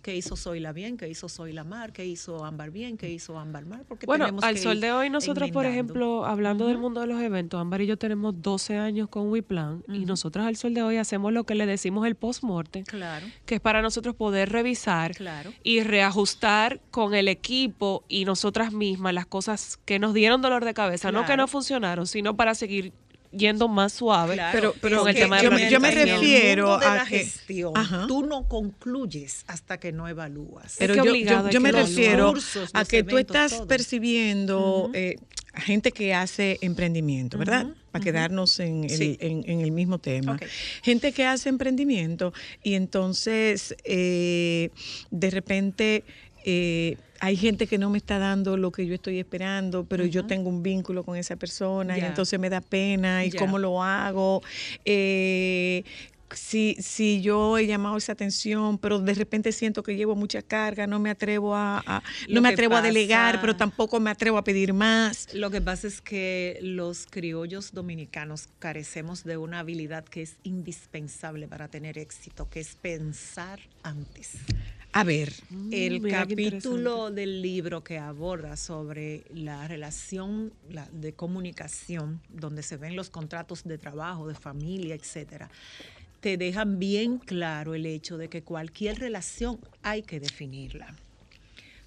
[0.00, 0.96] ¿Qué hizo Soy la bien?
[0.96, 1.92] ¿Qué hizo Soy la mar?
[1.92, 2.96] ¿Qué hizo Ámbar bien?
[2.96, 3.84] ¿Qué hizo Ámbar mal?
[3.86, 7.06] Porque Bueno, tenemos al que sol de hoy nosotros, por ejemplo, hablando del mundo de
[7.06, 10.82] los eventos, Ámbar y yo tenemos 12 años con WePlan y nosotros al sol de
[10.82, 15.14] hoy hacemos lo que le decimos el post-mortem, Claro, que es para nosotros poder revisar
[15.14, 15.52] claro.
[15.62, 20.74] y reajustar con el equipo y nosotras mismas las cosas que nos dieron dolor de
[20.74, 22.92] cabeza, no que no funcionaron, sino para seguir
[23.36, 25.90] yendo más suave Claro, Pero- pero con el que tema de yo me- yo me
[25.90, 28.06] refiero de a la que- gestión, Ajá.
[28.06, 30.76] tú no concluyes hasta que no evalúas.
[30.78, 33.66] Pero que yo, yo- me refiero cursos, a que tú estás todo.
[33.66, 35.16] percibiendo eh,
[35.52, 37.66] a gente que hace emprendimiento, ¿verdad?
[37.94, 39.16] Para quedarnos en el, Sí.
[39.20, 40.36] en- en el mismo tema.
[40.82, 44.70] Gente que hace emprendimiento y entonces eh,
[45.12, 46.02] de repente
[46.44, 50.26] eh, hay gente que no me está dando lo que yo estoy esperando, pero yo
[50.26, 54.42] tengo un vínculo con esa persona y entonces me da pena y cómo lo hago.
[54.84, 55.84] Eh,
[56.36, 60.86] si, si yo he llamado esa atención, pero de repente siento que llevo mucha carga,
[60.86, 64.00] no me atrevo a, a- Lo no me que atrevo a delegar, pasa- pero tampoco
[64.00, 65.28] me atrevo a pedir más.
[65.34, 71.48] Lo que pasa es que los criollos dominicanos carecemos de una habilidad que es indispensable
[71.48, 74.32] para tener éxito, que es pensar antes.
[74.92, 75.32] A ver,
[75.72, 82.20] El Mm, mira qué capítulo del libro que aborda sobre la relación la- de comunicación,
[82.28, 85.50] donde se ven los contratos de trabajo, de familia, etcétera,
[86.24, 90.96] te dejan bien claro el hecho de que cualquier relación hay que definirla.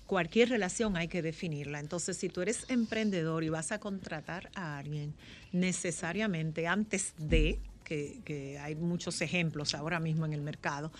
[0.05, 1.79] Cualquier relación hay que definirla.
[1.79, 5.15] Entonces, si tú eres emprendedor y vas a contratar a alguien,
[5.51, 10.91] necesariamente antes de, que, hay muchos ejemplos ahora mismo en el mercado,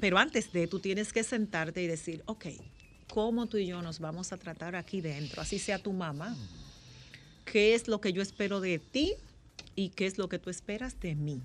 [0.00, 2.46] pero antes de, tú tienes que sentarte y decir, ok,
[3.12, 5.42] ¿cómo tú y yo nos vamos a tratar aquí dentro?
[5.42, 6.34] Así sea tu mamá.
[7.44, 9.12] ¿Qué es lo que yo espero de ti
[9.76, 11.40] y qué es lo que tú esperas de mí?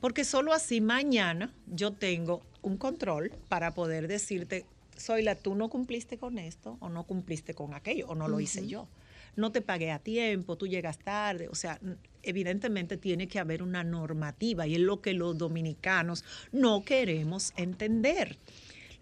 [0.00, 4.66] Porque solo así mañana yo tengo un control para poder decirte,
[4.96, 8.40] soy la, tú no cumpliste con esto o no cumpliste con aquello o no lo
[8.40, 8.88] hice yo.
[9.36, 11.48] No te pagué a tiempo, tú llegas tarde.
[11.48, 11.80] O sea,
[12.22, 18.36] evidentemente tiene que haber una normativa y es lo que los dominicanos no queremos entender.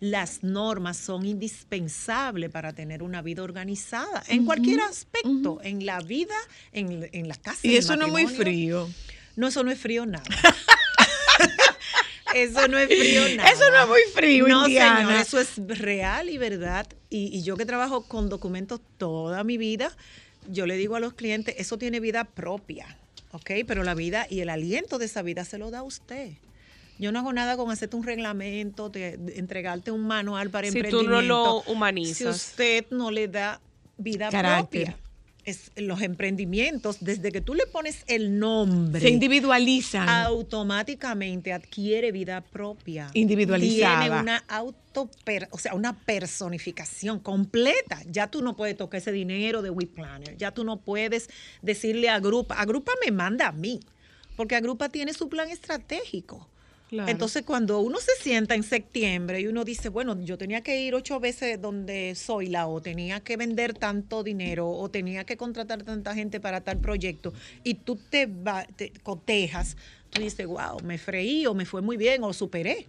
[0.00, 6.34] Las normas son indispensables para tener una vida organizada en cualquier aspecto, en la vida,
[6.72, 7.60] en, en la casa.
[7.64, 8.88] en y eso no es muy frío.
[9.36, 10.24] No, eso no es frío nada.
[12.34, 13.50] eso no es frío nada.
[13.50, 14.98] Eso no es muy frío, No, Indiana.
[15.00, 16.86] señor, eso es real y verdad.
[17.10, 19.96] Y, y yo que trabajo con documentos toda mi vida,
[20.48, 22.96] yo le digo a los clientes, eso tiene vida propia,
[23.32, 23.50] ¿ok?
[23.66, 26.32] Pero la vida y el aliento de esa vida se lo da usted.
[26.98, 30.74] Yo no hago nada con hacerte un reglamento, de, de entregarte un manual para Si
[30.74, 30.88] tú no
[31.20, 31.64] emprendimiento.
[31.66, 32.16] lo humanizas.
[32.16, 33.60] Si usted no le da
[33.96, 34.86] vida Carácter.
[34.86, 35.04] propia.
[35.44, 40.06] es, los emprendimientos, desde que tú le pones el nombre, Se individualizan.
[40.08, 43.10] automáticamente adquiere vida propia.
[43.14, 44.00] Individualizada.
[44.00, 45.08] Tiene una auto,
[45.50, 48.00] o sea, una personificación completa.
[48.10, 50.36] Ya tú no puedes tocar ese dinero de WePlanner.
[50.36, 51.28] Ya tú no puedes
[51.62, 53.80] decirle a Grupa, a Grupa me manda a mí,
[54.36, 56.48] porque a Grupa tiene su plan estratégico.
[57.10, 60.94] Entonces, cuando uno se sienta en septiembre y uno dice, bueno, yo tenía que ir
[60.94, 65.82] ocho veces donde soy la o tenía que vender tanto dinero o tenía que contratar
[65.82, 67.32] tanta gente para tal proyecto
[67.62, 69.76] y tú te, va- te cotejas,
[70.10, 72.86] tú dices, wow, me freí o me fue muy bien o superé.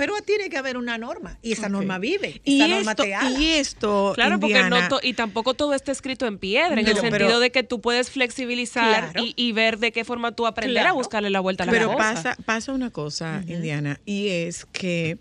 [0.00, 1.72] Pero tiene que haber una norma y esa Ok.
[1.72, 3.38] norma vive, Y esa norma esto, te ala.
[3.38, 6.86] y esto, Claro, porque Indiana, no to- y tampoco todo está escrito en piedra, en
[6.86, 9.22] No, el pero- sentido de que tú puedes flexibilizar Claro.
[9.26, 10.94] y, y ver de qué forma tú aprender a Claro.
[10.96, 11.98] buscarle la vuelta a la Pero cosa.
[11.98, 15.18] pasa, pasa una cosa, Indiana, y es que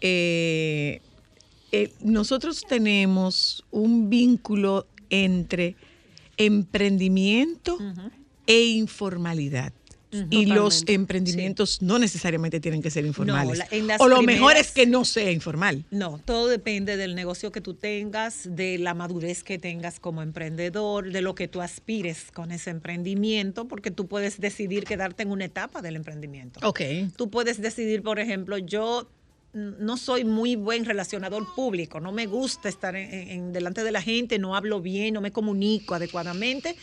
[0.00, 1.00] eh,
[1.72, 5.76] eh, nosotros tenemos un vínculo entre
[6.38, 7.78] emprendimiento
[8.46, 9.72] e informalidad.
[10.30, 13.60] Y los emprendimientos no necesariamente tienen que ser informales.
[13.98, 15.84] o lo mejor primeras- es que no sea informal.
[15.90, 21.12] No, todo depende del negocio que tú tengas, de la madurez que tengas como emprendedor,
[21.12, 25.44] de lo que tú aspires con ese emprendimiento, porque tú puedes decidir quedarte en una
[25.44, 26.60] etapa del emprendimiento.
[26.62, 26.80] Ok.
[27.16, 29.08] Tú puedes decidir, por ejemplo, yo
[29.52, 34.38] no soy muy buen relacionador público, no me gusta estar en delante de la gente,
[34.38, 36.76] no hablo bien, no me comunico adecuadamente.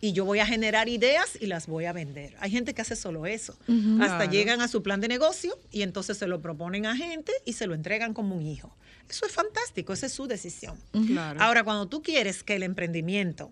[0.00, 2.36] Y yo voy a generar ideas y las voy a vender.
[2.38, 3.54] Hay gente que hace solo eso.
[4.00, 4.30] Hasta Claro.
[4.30, 7.66] llegan a su plan de negocio y entonces se lo proponen a gente y se
[7.66, 8.76] lo entregan como un hijo.
[9.08, 10.76] Eso es fantástico, esa es su decisión.
[11.06, 11.40] Claro.
[11.42, 13.50] Ahora, cuando tú quieres que el emprendimiento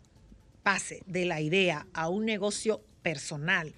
[0.62, 3.72] pase de la idea a un negocio personal,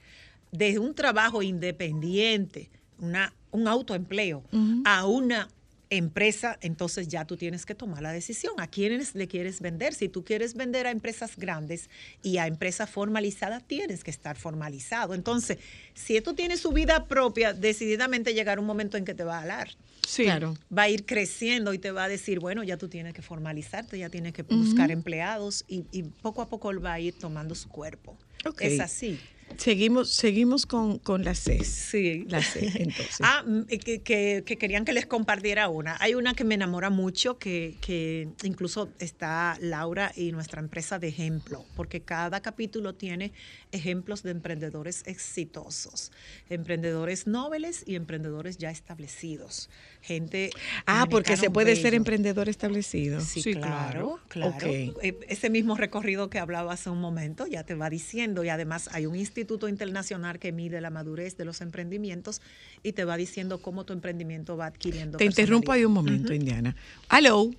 [0.53, 4.43] de un trabajo independiente, una, un autoempleo,
[4.85, 5.49] a una
[5.91, 9.95] empresa, entonces ya tú tienes que tomar la decisión a quiénes le quieres vender.
[9.95, 11.89] Si tú quieres vender a empresas grandes
[12.23, 15.15] y a empresas formalizadas, tienes que estar formalizado.
[15.15, 15.59] Entonces,
[15.95, 19.43] si esto tiene su vida propia, decididamente llegará un momento en que te va a
[19.43, 19.71] alar
[20.07, 20.25] Sí.
[20.25, 20.57] Claro.
[20.77, 23.99] va a ir creciendo y te va a decir, bueno, ya tú tienes que formalizarte,
[23.99, 27.55] ya tienes que buscar empleados y, y poco a poco él va a ir tomando
[27.55, 28.17] su cuerpo.
[28.59, 29.21] Es así.
[29.57, 31.67] Seguimos, seguimos con, con la CES.
[31.67, 32.25] Sí.
[32.29, 33.17] La CES, entonces.
[33.21, 35.97] Ah, mm, que, que- que querían que les compartiera una.
[36.01, 41.09] Hay una que me enamora mucho, que, que incluso está Laura y nuestra empresa de
[41.09, 43.33] ejemplo, porque cada capítulo tiene
[43.73, 46.13] ejemplos de emprendedores exitosos,
[46.49, 49.71] emprendedores nobles y emprendedores ya establecidos.
[50.03, 50.51] Gente.
[50.87, 53.21] ah, porque se puede ser emprendedor establecido.
[53.21, 54.69] Sí, Sí, claro, claro.
[54.69, 58.89] Eh, Ese mismo recorrido que hablaba hace un momento ya te va diciendo y además
[58.93, 59.38] hay un instituto
[59.69, 62.41] internacional que mide la madurez de los emprendimientos
[62.83, 65.19] y te va diciendo cómo tu emprendimiento va adquiriendo.
[65.19, 66.75] Te interrumpo ahí un momento, Indiana.
[67.09, 67.51] Aló,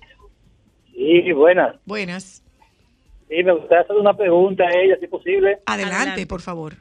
[0.94, 1.76] Sí, buenas.
[1.86, 2.42] buenas.
[3.28, 5.58] Sí, me gustaría hacer una pregunta a ella, si es posible.
[5.66, 6.26] Adelante, Adelante.
[6.26, 6.74] por favor.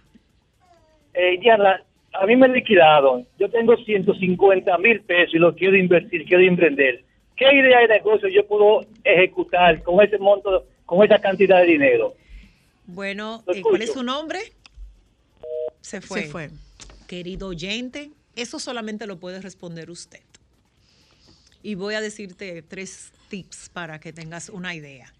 [1.13, 1.83] Eh, Diana,
[2.13, 3.25] a mí me liquidaron.
[3.39, 7.03] Yo tengo 150 mil pesos y lo quiero invertir, quiero emprender.
[7.37, 12.13] ¿Qué idea de negocio yo puedo ejecutar con ese monto, con esa cantidad de dinero?
[12.85, 14.39] Bueno, eh, ¿cuál es su nombre?
[15.81, 16.23] Se fue.
[16.23, 16.51] Se fue.
[17.07, 20.21] Querido oyente, eso solamente lo puede responder usted.
[21.61, 25.13] Y voy a decirte tres tips para que tengas una idea.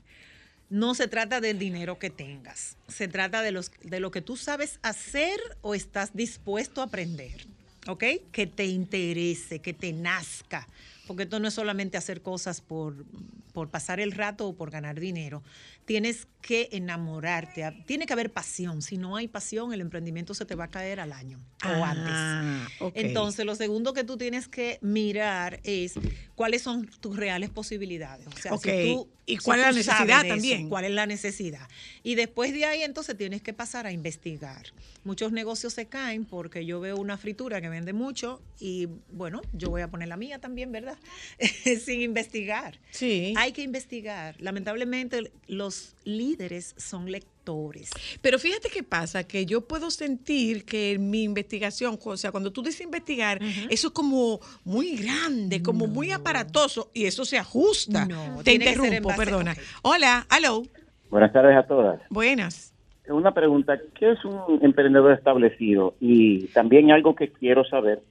[0.70, 4.38] No se trata del dinero que tengas, se trata de, los, de lo que tú
[4.38, 7.48] sabes hacer o estás dispuesto a aprender,
[7.88, 8.04] ¿ok?
[8.32, 10.68] Que te interese, que te nazca,
[11.10, 13.04] porque esto no es solamente hacer cosas por,
[13.52, 15.42] por pasar el rato o por ganar dinero.
[15.86, 18.84] Tienes que enamorarte, tiene que haber pasión.
[18.84, 22.14] Si no hay pasión, el emprendimiento se te va a caer al año o antes.
[22.14, 22.92] Ah, ok.
[22.94, 25.96] Entonces, lo segundo que tú tienes que mirar es
[26.36, 28.28] cuáles son tus reales posibilidades.
[28.28, 30.70] O sea, si tú, ¿Y si cuál es la necesidad eso, también?
[30.70, 31.68] ¿Cuál es la necesidad?
[32.04, 34.68] Y después de ahí, entonces tienes que pasar a investigar.
[35.04, 39.72] Muchos negocios se caen porque yo veo una fritura que vende mucho y, bueno, yo
[39.72, 40.99] voy a poner la mía también, ¿verdad?
[41.84, 42.78] Sin investigar.
[42.92, 43.34] Sí.
[43.38, 44.36] Hay que investigar.
[44.40, 47.90] Lamentablemente, los líderes son lectores.
[48.22, 52.62] Pero fíjate qué pasa, que yo puedo sentir que mi investigación, o sea, cuando tú
[52.62, 53.40] dices investigar,
[53.70, 58.06] eso es como muy grande, como muy aparatoso, y eso se ajusta.
[58.06, 59.56] No, Te tiene que ser en interrumpo, base- perdona.
[59.82, 60.64] Hola, aló,
[61.10, 62.00] Buenas tardes a todas.
[62.12, 62.72] buenas.
[63.08, 65.96] Una pregunta, ¿qué es un emprendedor establecido?
[66.00, 68.04] Y también algo que quiero saber,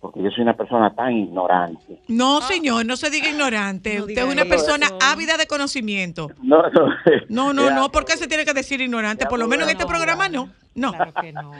[0.00, 2.00] porque yo soy una persona tan ignorante.
[2.08, 3.98] No, señor, no se diga ignorante.
[3.98, 4.48] No Usted es una eso.
[4.48, 6.28] persona ávida de conocimiento.
[6.42, 6.86] No, no,
[7.28, 9.26] No, no, Ya, no, ¿por qué se tiene que decir ignorante?
[9.26, 10.50] Por lo menos en este No, programa no.
[10.74, 10.92] No.
[10.92, 11.52] Claro que no.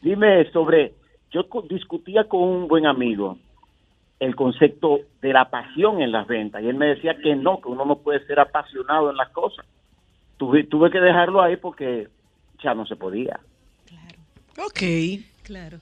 [0.00, 0.94] Dime sobre,
[1.30, 3.36] yo discutía con un buen amigo
[4.18, 7.68] el concepto de la pasión en las ventas y él me decía que no, que
[7.68, 9.66] uno no puede ser apasionado en las cosas.
[10.38, 12.08] tuve, tuve que dejarlo ahí porque
[12.62, 13.40] ya no se podía.
[14.58, 14.80] Ok.
[15.42, 15.78] Claro.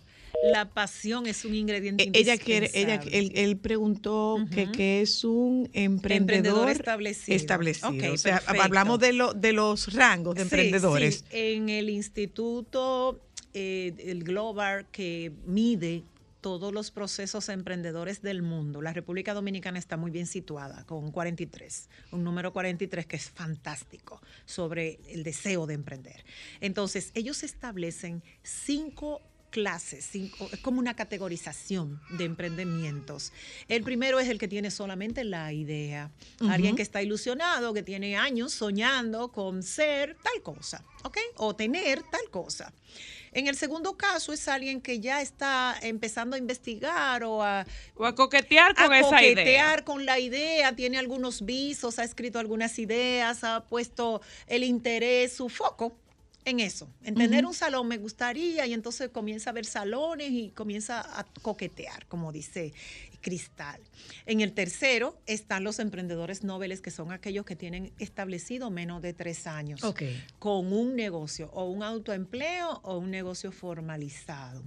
[0.52, 5.24] La pasión es un ingrediente Eh, Ella quiere, ella, él, él preguntó que, que es
[5.24, 7.36] un emprendedor, Emprendedor establecido.
[7.36, 7.88] establecido.
[7.88, 8.62] Ok, o sea, perfecto.
[8.62, 11.24] hablamos de, lo, de los rangos de Sí, emprendedores.
[11.28, 11.36] sí.
[11.36, 13.20] En el instituto,
[13.54, 16.04] eh, el Global, que mide
[16.40, 21.88] todos los procesos emprendedores del mundo, la República Dominicana está muy bien situada, con 43,
[22.12, 26.24] un número 43 que es fantástico sobre el deseo de emprender.
[26.60, 29.20] Entonces, ellos establecen cinco
[29.50, 33.32] clases, cinco, es como una categorización de emprendimientos.
[33.68, 36.76] El primero es el que tiene solamente la idea, alguien Ujú.
[36.76, 41.18] que está ilusionado, que tiene años soñando con ser tal cosa, ¿ok?
[41.36, 42.72] O tener tal cosa.
[43.32, 48.06] En el segundo caso es alguien que ya está empezando a investigar o a, O
[48.06, 49.34] a coquetear con a esa idea.
[49.34, 55.34] coquetear con la idea, tiene algunos visos, ha escrito algunas ideas, ha puesto el interés,
[55.34, 55.94] su foco
[56.48, 60.50] en eso, en tener un salón me gustaría y entonces comienza a ver salones y
[60.50, 62.72] comienza a coquetear, como dice
[63.20, 63.80] Cristal.
[64.26, 69.12] En el tercero están los emprendedores nobles, que son aquellos que tienen establecido menos de
[69.12, 69.80] tres años
[70.38, 74.62] con un negocio o un autoempleo o un negocio formalizado.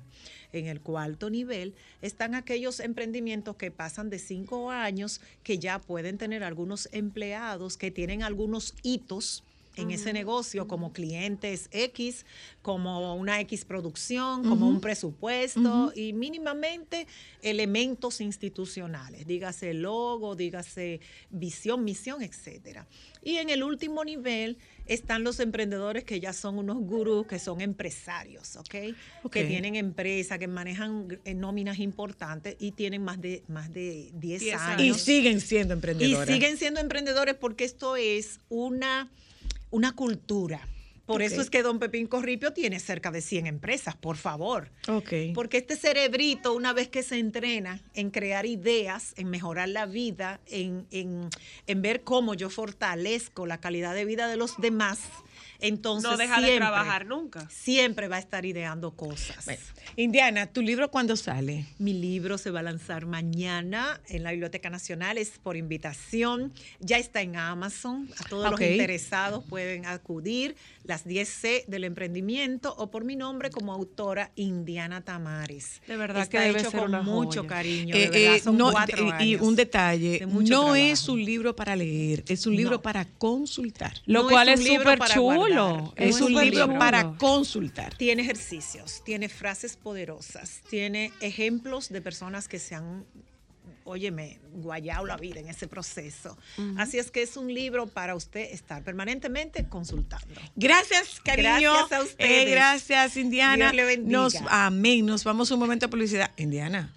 [0.54, 6.18] En el cuarto nivel están aquellos emprendimientos que pasan de cinco años, que ya pueden
[6.18, 9.44] tener algunos empleados, que tienen algunos hitos
[9.78, 12.26] en ese negocio como clientes X,
[12.62, 17.08] como una X producción, como un presupuesto y mínimamente
[17.42, 21.00] elementos institucionales, dígase logo, dígase
[21.30, 22.86] visión, misión, etcétera.
[23.24, 24.58] Y en el último nivel
[24.88, 28.76] están los emprendedores que ya son unos gurús, que son empresarios, ¿ok?
[29.24, 29.32] Ok.
[29.34, 34.42] Que tienen empresas, que manejan eh, nóminas importantes y tienen más de, más de 10
[34.42, 34.98] Y años.
[35.02, 36.30] siguen siendo Y emprendedores.
[36.34, 39.10] siguen siendo emprendedores porque esto es una,
[39.70, 40.68] una cultura.
[41.06, 44.70] Por eso es que Don Pepín Corripio tiene cerca de 100 empresas, por favor.
[45.36, 50.40] Porque este cerebrito, una vez que se entrena en crear ideas, en mejorar la vida,
[50.46, 51.28] en, en-
[51.68, 55.00] en ver cómo yo fortalezco la calidad de vida de los demás,
[55.62, 57.48] entonces No deja de trabajar nunca.
[57.50, 59.46] Siempre va a estar ideando cosas.
[59.96, 61.66] Indiana, ¿tu libro cuándo sale?
[61.80, 66.54] Mi libro se va a lanzar mañana en la Biblioteca Nacional, es por invitación.
[66.80, 68.10] Ya está en Amazon.
[68.20, 70.56] A todos los interesados pueden acudir.
[70.84, 75.82] Las 10C del emprendimiento o por mi nombre como autora Indiana Tamares.
[75.88, 77.48] De verdad está que debe hecho ser con mucho joya.
[77.50, 77.96] cariño.
[77.96, 80.76] Eh, de verdad, eh, son no, cuatro y- un detalle, no trabajo.
[80.76, 83.94] es un libro para leer, es un libro para consultar.
[84.06, 85.51] Lo No cual es súper chulo.
[85.56, 86.80] Guardar, Es un libro libro.
[86.80, 87.96] para consultar.
[87.96, 93.06] Tiene ejercicios, tiene frases poderosas, tiene ejemplos de personas que se han,
[93.84, 96.38] óyeme, guayado la vida en ese proceso.
[96.78, 100.40] Así es que es un libro para usted estar permanentemente consultando.
[100.56, 101.74] Gracias, cariño.
[101.74, 102.52] Gracias a Eh, ustedes.
[102.52, 103.72] gracias, Indiana.
[103.72, 104.18] Dios le bendiga.
[104.20, 105.06] Nos, amén.
[105.06, 106.32] Nos vamos a un momento de publicidad.
[106.38, 106.94] Indiana,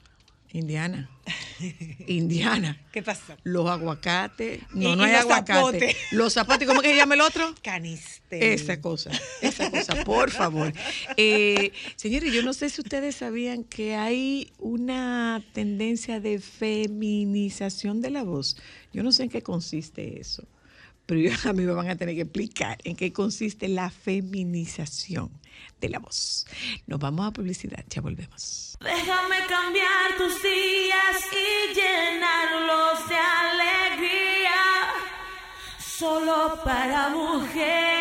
[0.54, 1.10] Indiana,
[2.06, 2.80] Indiana.
[2.92, 3.34] ¿Qué pasó?
[3.42, 4.60] Los aguacates.
[4.72, 5.96] No, Y- no y hay aguacate.
[6.12, 7.52] Los zapotes, ¿cómo que se llama el otro?
[7.62, 8.40] Canistel.
[8.42, 9.10] Esa cosa,
[9.42, 10.72] esa cosa, por favor.
[11.16, 18.10] Eh, señores, yo no sé si ustedes sabían que hay una tendencia de feminización de
[18.10, 18.56] la voz.
[18.92, 20.46] Yo no sé en qué consiste eso,
[21.06, 25.30] pero yo- a mí me van a tener que explicar en qué consiste la feminización
[25.84, 26.46] de la voz.
[26.86, 28.76] Nos vamos a publicidad, ya volvemos.
[28.80, 34.60] Déjame cambiar tus días y llenarlos de alegría.
[35.78, 37.93] Solo para mujeres.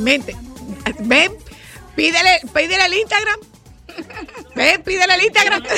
[0.00, 1.36] Ven,
[1.94, 3.40] pídele, pídele el Instagram.
[4.54, 5.62] Ven, pídele el Instagram.
[5.62, 5.68] tú,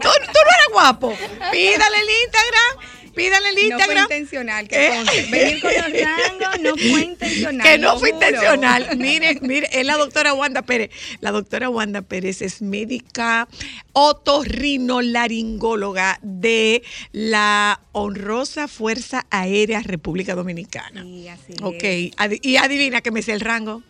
[0.00, 1.16] tú no eres guapo.
[1.50, 2.73] Pídale el Instagram.
[3.14, 4.02] Pídale el No fue Instagram.
[4.04, 5.22] intencional, que conste.
[5.30, 7.66] Venir con los rangos no fue intencional.
[7.66, 8.26] Que no fue juro.
[8.26, 8.96] intencional.
[8.98, 10.90] Mire, mire, es la doctora Wanda Pérez.
[11.20, 13.48] La doctora Wanda Pérez es médica
[13.92, 21.02] otorrinolaringóloga de la honrosa Fuerza Aérea República Dominicana.
[21.04, 22.10] Y así Ok, es.
[22.16, 23.82] adi- y adivina que me sé el rango.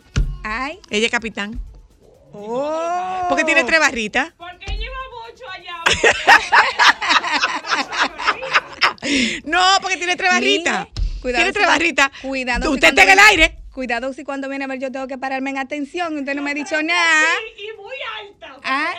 [0.43, 1.59] Ay, Ella es capitán.
[3.29, 4.33] Porque tiene tres barritas.
[4.37, 4.95] Porque lleva.
[9.45, 10.87] No, porque tiene tres barritas.
[11.21, 12.11] Tiene tres barritas.
[12.21, 12.71] Cuidado.
[12.71, 13.57] Usted está en el aire.
[13.75, 16.17] Cuidado si cuando viene a ver yo tengo que pararme en atención.
[16.17, 17.25] Usted no me ha dicho nada.
[17.57, 18.57] Y muy alta.
[18.63, 18.93] Ah,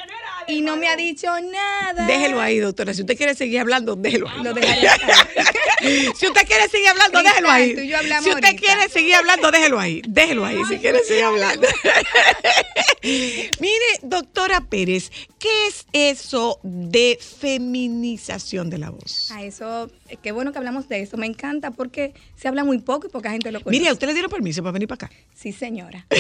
[0.48, 2.06] y no me ha dicho nada.
[2.06, 2.92] Déjelo ahí, doctora.
[2.92, 4.42] Si usted quiere seguir hablando, déjelo ahí.
[4.44, 4.54] Lo.
[6.16, 7.70] Si usted quiere seguir hablando, déjelo ahí.
[7.70, 8.60] Exacto, yo hablamos Si usted ahorita.
[8.66, 10.02] quiere seguir hablando, déjelo ahí.
[10.08, 11.68] Déjelo ahí, si quiere seguir hablando.
[13.02, 19.30] Mire, doctora Pérez, ¿qué es eso de feminización de la voz?
[19.30, 21.16] A eso, eh, qué bueno que hablamos de eso.
[21.18, 23.78] Me encanta porque se habla muy poco y poca gente lo conoce.
[23.78, 25.16] Mire, ¿a usted le dieron permiso para venir para acá?
[25.34, 26.06] Sí, señora.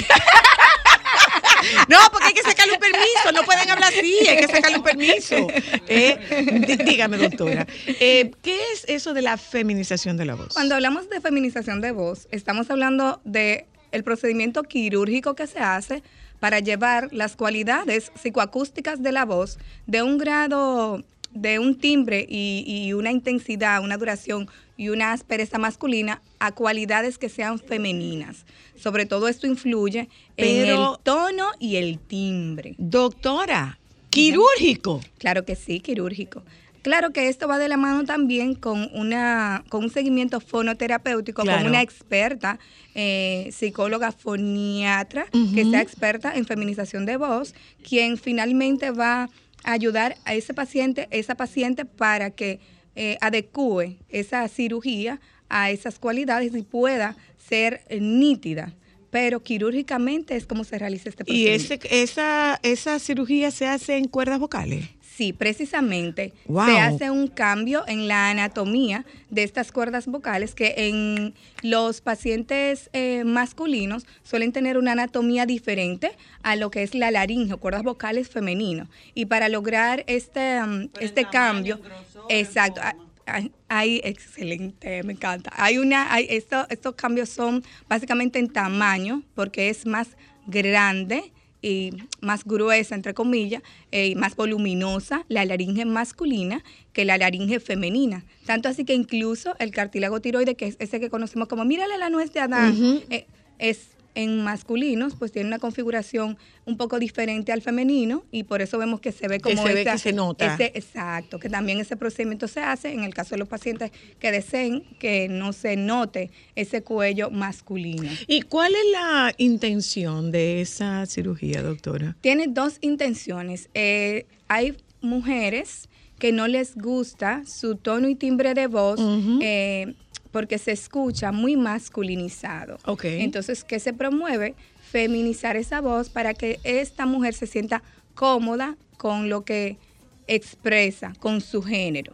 [1.88, 4.82] No, porque hay que sacarle un permiso, no pueden hablar así, hay que sacarle un
[4.84, 5.46] permiso.
[5.88, 10.52] Eh, dí- dígame, doctora, eh, ¿qué es eso de la feminización de la voz?
[10.54, 16.02] Cuando hablamos de feminización de voz, estamos hablando de el procedimiento quirúrgico que se hace
[16.40, 21.02] para llevar las cualidades psicoacústicas de la voz de un grado,
[21.36, 27.18] de un timbre y, y una intensidad, una duración y una aspereza masculina a cualidades
[27.18, 28.44] que sean femeninas.
[28.76, 32.74] Sobre todo esto influye en el tono y el timbre.
[32.76, 33.78] Doctora,
[34.10, 35.00] quirúrgico.
[35.18, 36.42] Claro que sí, quirúrgico.
[36.82, 41.58] Claro que esto va de la mano también con una con un seguimiento fonoterapéutico Claro.
[41.62, 42.60] con una experta
[42.94, 49.30] eh, psicóloga foniatra que sea experta en feminización de voz, quien finalmente va a
[49.66, 52.60] ayudar a ese paciente, esa paciente para que
[52.94, 58.74] eh, adecue esa cirugía a esas cualidades y pueda ser eh, nítida.
[59.10, 61.74] Pero quirúrgicamente es como se realiza este ¿Y procedimiento.
[61.74, 64.88] ese, esa, esa cirugía se hace en cuerdas vocales?
[65.16, 66.34] Sí, precisamente.
[66.46, 66.66] Wow.
[66.66, 72.90] Se hace un cambio en la anatomía de estas cuerdas vocales que en los pacientes
[72.92, 76.12] eh, masculinos suelen tener una anatomía diferente
[76.42, 78.88] a lo que es la laringe o cuerdas vocales femeninos.
[79.14, 81.80] Y para lograr este, um, este cambio,
[82.28, 82.82] exacto.
[82.84, 82.94] ah,
[83.26, 85.50] ah, Hay, excelente, me encanta.
[85.56, 90.08] Hay una, hay, esto- estos cambios son básicamente en tamaño, porque es más
[90.46, 91.32] grande
[91.62, 97.60] y más gruesa, entre comillas, eh, y más voluminosa la laringe masculina que la laringe
[97.60, 98.24] femenina.
[98.44, 102.10] Tanto así que incluso el cartílago tiroide, que es ese que conocemos como, mírale la
[102.10, 103.26] nuez de Adán, eh,
[103.58, 108.78] es en masculinos, pues tiene una configuración un poco diferente al femenino y por eso
[108.78, 110.54] vemos que se ve Que como se ve que se nota.
[110.54, 114.32] ese- exacto, que también ese procedimiento se hace en el caso de los pacientes que
[114.32, 118.10] deseen que no se note ese cuello masculino.
[118.26, 122.16] ¿Y cuál es la intención de esa cirugía, doctora?
[122.22, 123.68] Tiene dos intenciones.
[123.74, 125.88] Eh, hay mujeres
[126.18, 128.98] que no les gusta su tono y timbre de voz
[129.42, 129.94] eh,
[130.36, 132.76] porque se escucha muy masculinizado.
[132.84, 133.04] Ok.
[133.06, 134.54] Entonces, ¿qué se promueve?
[134.90, 137.82] Feminizar esa voz para que esta mujer se sienta
[138.14, 139.78] cómoda con lo que
[140.26, 142.12] expresa, con su género.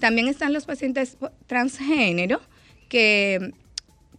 [0.00, 1.16] También están los pacientes
[1.46, 2.40] transgénero
[2.88, 3.54] que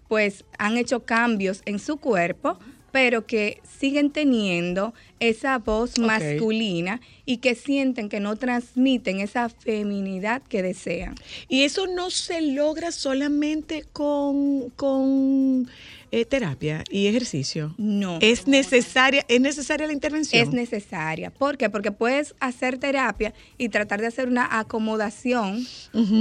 [0.07, 2.57] pues han hecho cambios en su cuerpo,
[2.91, 10.41] pero que siguen teniendo esa voz masculina y que sienten que no transmiten esa feminidad
[10.41, 11.15] que desean.
[11.47, 15.69] Y eso no se logra solamente con, con
[16.11, 17.73] eh, terapia y ejercicio.
[17.77, 18.19] No.
[18.21, 20.41] Es necesaria, es necesaria la intervención.
[20.41, 21.29] Es necesaria.
[21.31, 21.69] ¿Por qué?
[21.69, 25.65] Porque puedes hacer terapia y tratar de hacer una acomodación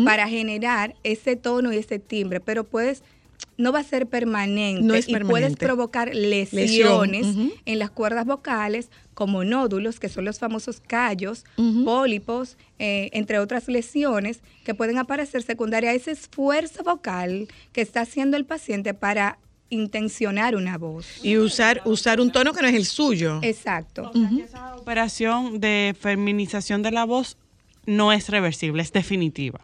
[0.05, 3.03] para generar ese tono y ese timbre, pero puedes
[3.61, 7.27] no va a ser permanente No es y puedes provocar Lesión, lesiones
[7.65, 11.45] en las cuerdas vocales como nódulos, que son los famosos callos,
[11.85, 18.01] pólipos, eh, entre otras lesiones que pueden aparecer secundaria a ese esfuerzo vocal que está
[18.01, 19.39] haciendo el paciente para
[19.69, 21.07] intencionar una voz.
[21.23, 23.41] Y usar, usar un tono que no es el suyo.
[23.43, 24.11] Exacto.
[24.53, 27.37] La operación de feminización de la voz
[27.87, 29.61] no es reversible, es definitiva.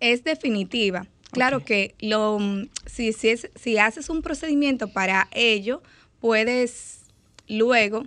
[0.00, 1.06] es definitiva.
[1.34, 5.82] Claro que lo, mm, si, si, es- si haces un procedimiento para ello,
[6.20, 7.02] puedes
[7.48, 8.04] luego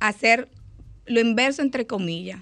[0.00, 0.48] hacer
[1.06, 2.40] lo inverso entre comillas,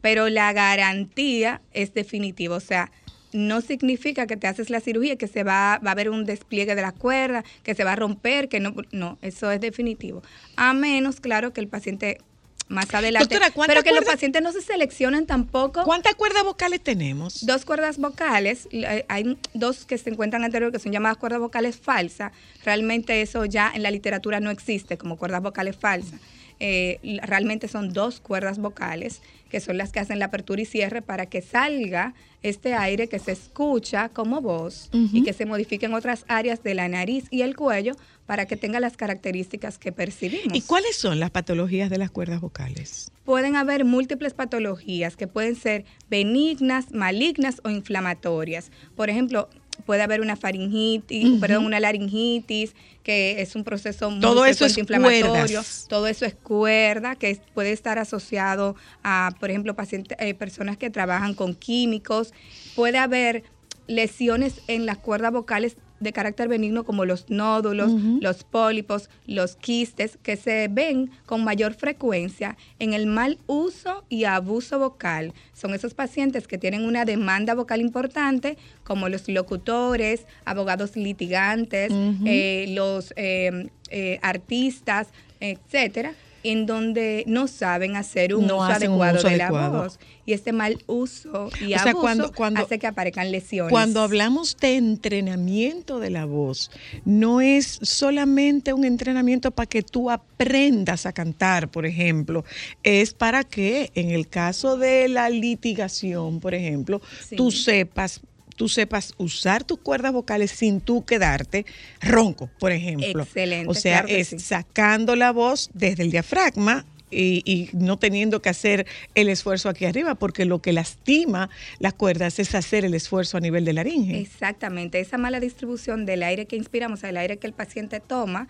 [0.00, 2.56] pero la garantía es definitiva.
[2.56, 2.90] O sea,
[3.32, 6.74] no significa que te haces la cirugía, que se va, va a haber un despliegue
[6.76, 10.22] de la cuerda, que se va a romper, que no, no, eso es definitivo.
[10.56, 12.18] A menos, claro, que el paciente
[12.68, 13.34] más adelante.
[13.34, 15.84] Doctora, ¿cuántas pero que los pacientes no se seleccionan tampoco.
[15.84, 17.44] ¿Cuántas cuerdas vocales tenemos?
[17.44, 21.76] Dos cuerdas vocales, eh, hay dos que se encuentran anterior que son llamadas cuerdas vocales
[21.76, 22.32] falsas.
[22.64, 26.20] Realmente eso ya en la literatura no existe como cuerdas vocales falsas.
[26.60, 29.20] Eh, realmente son dos cuerdas vocales
[29.54, 33.20] que son las que hacen la apertura y cierre para que salga este aire que
[33.20, 37.42] se escucha como voz y que se modifique en otras áreas de la nariz y
[37.42, 37.94] el cuello
[38.26, 40.56] para que tenga las características que percibimos.
[40.56, 43.12] ¿Y cuáles son las patologías de las cuerdas vocales?
[43.24, 48.72] Pueden haber múltiples patologías que pueden ser benignas, malignas o inflamatorias.
[48.96, 49.48] Por ejemplo,
[49.86, 54.78] puede haber una faringitis, perdón, una laringitis, que es un proceso muy Todo eso es
[54.78, 55.62] inflamatorio.
[55.88, 60.90] Todo eso es cuerda, que puede estar asociado a, por ejemplo, pacientes, eh, personas que
[60.90, 62.32] trabajan con químicos.
[62.74, 63.44] Puede haber
[63.86, 67.90] lesiones en las cuerdas vocales de carácter benigno como los nódulos,
[68.20, 74.24] los pólipos, los quistes, que se ven con mayor frecuencia en el mal uso y
[74.24, 75.32] abuso vocal.
[75.52, 81.92] Son esos pacientes que tienen una demanda vocal importante, como los locutores, abogados litigantes,
[82.24, 85.08] eh, los eh, eh, artistas,
[85.40, 86.14] etcétera,
[86.44, 89.72] en donde no saben hacer un No uso un adecuado uso de adecuado.
[89.72, 89.98] la voz.
[90.26, 93.70] Y este mal uso y O sea, abuso cuando- cuando- hace que aparezcan lesiones.
[93.70, 96.70] Cuando hablamos de entrenamiento de la voz,
[97.04, 102.44] no es solamente un entrenamiento para que tú aprendas a cantar, por ejemplo,
[102.82, 107.36] es para que en el caso de la litigación, por ejemplo, Sí.
[107.36, 108.20] tú sepas
[108.56, 111.66] tú sepas usar tus cuerdas vocales sin tú quedarte
[112.00, 113.22] ronco, por ejemplo.
[113.22, 114.38] Excelente, O sea, claro es sí.
[114.38, 119.84] sacando la voz desde el diafragma y, y no teniendo que hacer el esfuerzo aquí
[119.84, 121.48] arriba, porque lo que lastima
[121.78, 124.18] las cuerdas es hacer el esfuerzo a nivel de laringe.
[124.18, 128.00] Exactamente, esa mala distribución del aire que inspiramos, o sea, el aire que el paciente
[128.00, 128.48] toma,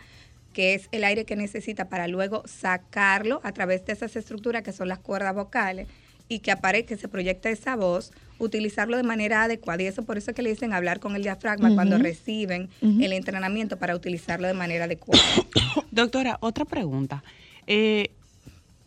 [0.55, 4.73] que es el aire que necesita para luego sacarlo a través de esas estructuras que
[4.73, 5.89] son las cuerdas vocales
[6.29, 9.83] y que aparezca, que se proyecte esa voz, utilizarlo de manera adecuada.
[9.83, 13.13] Y eso por eso es que le dicen hablar con el diafragma cuando reciben el
[13.13, 15.23] entrenamiento para utilizarlo de manera adecuada.
[15.91, 17.23] Doctora, otra pregunta.
[17.67, 18.11] Eh,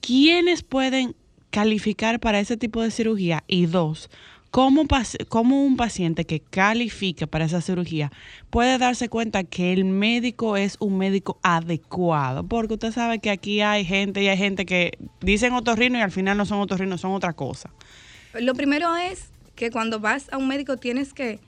[0.02, 1.16] ¿Quiénes pueden
[1.50, 3.44] calificar para ese tipo de cirugía?
[3.48, 4.10] Y dos,
[4.52, 8.12] ¿cómo, un paciente que califique para esa cirugía
[8.50, 12.44] puede darse cuenta que el médico es un médico adecuado?
[12.44, 16.12] Porque usted sabe que aquí hay gente y hay gente que dicen otorrino y al
[16.12, 17.72] final no son otorrinos, son otra cosa.
[18.34, 21.40] Lo primero es que cuando vas a un médico tienes que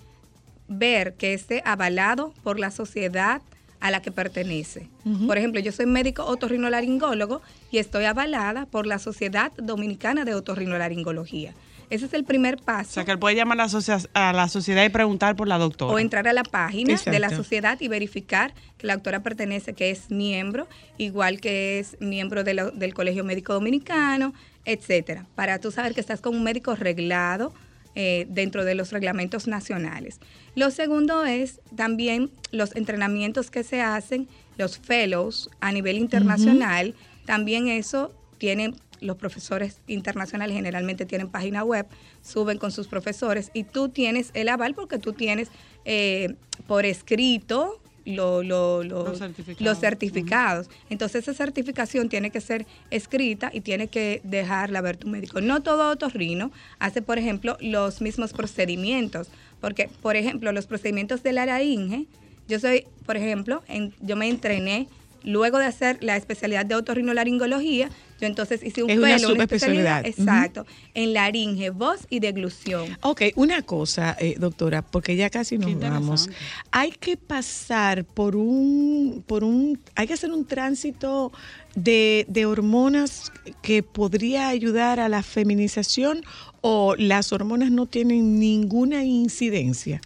[0.68, 3.42] ver que esté avalado por la sociedad
[3.80, 4.90] a la que pertenece.
[5.26, 11.54] Por ejemplo, yo soy médico otorrinolaringólogo y estoy avalada por la Sociedad Dominicana de Otorrinolaringología.
[11.90, 12.92] Ese es el primer O paso.
[12.94, 15.94] sea, que él puede llamar a la, a la sociedad y preguntar por la doctora.
[15.94, 19.90] O entrar a la página de la sociedad y verificar que la doctora pertenece, que
[19.90, 20.68] es miembro,
[20.98, 24.34] igual que es miembro de lo- del Colegio Médico Dominicano,
[24.66, 27.54] etcétera, para tú saber que estás con un médico reglado
[27.96, 30.20] eh, dentro de los reglamentos nacionales.
[30.56, 36.94] Lo segundo es también los entrenamientos que se hacen, los fellows a nivel internacional,
[37.26, 41.86] también eso tiene los profesores internacionales generalmente tienen página web,
[42.22, 45.50] suben con sus profesores y tú tienes el aval porque tú tienes
[45.86, 46.36] eh,
[46.68, 49.62] por escrito lo- lo- lo- Los certificados.
[49.62, 50.70] los certificados.
[50.90, 55.42] Entonces esa certificación tiene que ser escrita y tiene que dejarla ver tu médico.
[55.42, 59.28] No todo otorrino hace, por ejemplo, los mismos procedimientos,
[59.62, 62.06] porque, por ejemplo, los procedimientos de la laringe,
[62.48, 64.88] yo soy, por ejemplo, en- yo me entrené
[65.24, 67.90] luego de hacer la especialidad de otorrinolaringología,
[68.20, 70.06] yo entonces hice un Es una fellow, subespecialidad.
[70.06, 72.98] exacto, en laringe, voz y deglución.
[73.02, 76.30] Ok, una cosa, eh, doctora, porque ya casi nos vamos.
[76.72, 81.32] Hay que pasar por un, por un, hay que hacer un tránsito
[81.76, 83.32] de, de hormonas
[83.62, 86.24] que podría ayudar a la feminización
[86.62, 90.02] o las hormonas no tienen ninguna incidencia.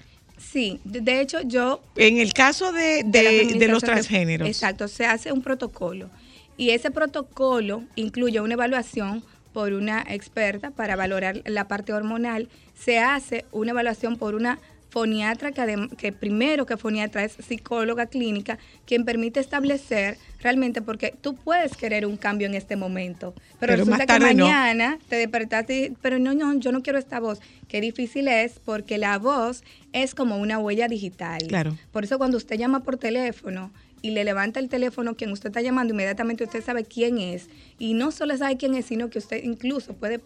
[0.53, 1.81] Sí, de, hecho yo...
[1.95, 4.47] En el caso de, de- de los transgéneros.
[4.47, 6.11] Exacto, se hace un protocolo
[6.57, 12.49] y ese protocolo incluye una evaluación por una experta para valorar la parte hormonal.
[12.80, 14.59] Se hace una evaluación por una
[14.94, 21.15] foniatra que, adem- que primero que foniatra es psicóloga clínica, quien permite establecer realmente porque
[21.20, 24.45] tú puedes querer un cambio en este momento, pero, resulta que no.
[24.45, 27.40] mañana te despertaste, y, pero no, no, yo no quiero esta voz.
[27.68, 29.64] Qué difícil es porque la voz
[29.94, 31.41] es como una huella digital.
[31.48, 31.76] Claro.
[31.91, 33.72] Por eso cuando usted llama por teléfono
[34.03, 37.49] y le levanta el teléfono quien usted está llamando, inmediatamente usted sabe quién es.
[37.80, 40.20] Y no solo sabe quién es, sino que usted incluso puede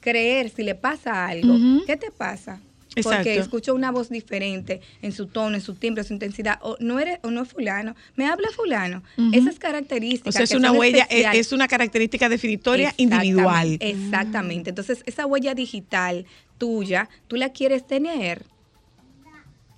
[0.00, 1.52] creer si le pasa algo.
[1.52, 1.82] Ujú.
[1.84, 2.62] ¿Qué te pasa?
[2.96, 3.16] Exacto.
[3.18, 6.58] Porque escucho una voz diferente en su tono, en su timbre, en su intensidad.
[6.62, 7.94] O no eres, o no es fulano.
[8.16, 9.02] Me habla fulano.
[9.32, 10.28] Esas características.
[10.28, 11.46] O sea, es que una huella, es, especiales.
[11.46, 13.76] es una característica definitoria Exactamente, individual.
[13.80, 14.70] Exactamente.
[14.70, 16.26] Entonces, esa huella digital
[16.58, 18.44] tuya, tú la quieres tener.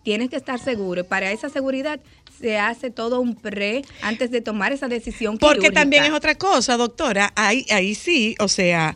[0.03, 1.01] Tienes que estar seguro.
[1.01, 1.99] Y para esa seguridad
[2.39, 5.81] se hace todo un pre antes de tomar esa decisión Porque quirúrgica.
[5.81, 7.33] también es otra cosa, doctora.
[7.35, 8.95] Ahí, ahí sí, o sea,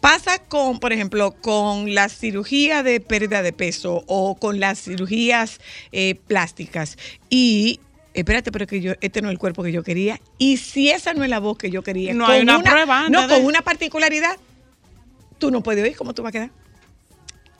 [0.00, 5.60] pasa con, por ejemplo, con la cirugía de pérdida de peso o con las cirugías
[5.92, 6.96] eh, plásticas.
[7.30, 7.80] Y,
[8.14, 10.20] espérate, pero que yo, este no es el cuerpo que yo quería.
[10.38, 13.26] Y si esa no es la voz que yo quería, No hay una prueba No,
[13.26, 14.36] de- con una particularidad,
[15.38, 16.50] tú no puedes oír cómo tú vas a quedar.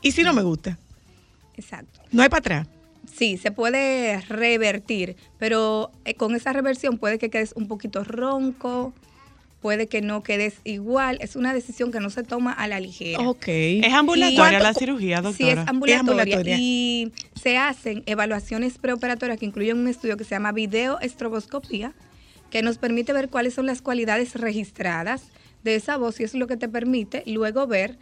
[0.03, 0.79] Y si no me gusta,
[1.57, 2.01] Exacto.
[2.13, 2.69] no hay para atrás.
[3.17, 8.95] Sí, se puede revertir, pero eh, con esa reversión puede que quedes un poquito ronco,
[9.61, 11.19] puede que no quedes igual.
[11.21, 13.21] Es una decisión que no se toma a la ligera.
[13.29, 13.45] Ok.
[13.49, 15.37] ¿Es ambulatoria Y- la cirugía, doctora?
[15.37, 16.57] Sí, es ambulatoria, ambulatoria.
[16.59, 21.93] Y se hacen evaluaciones preoperatorias que incluyen un estudio que se llama videoestroboscopía,
[22.51, 25.25] que nos permite ver cuáles son las cualidades registradas
[25.65, 27.99] de esa voz y eso es lo que te permite luego ver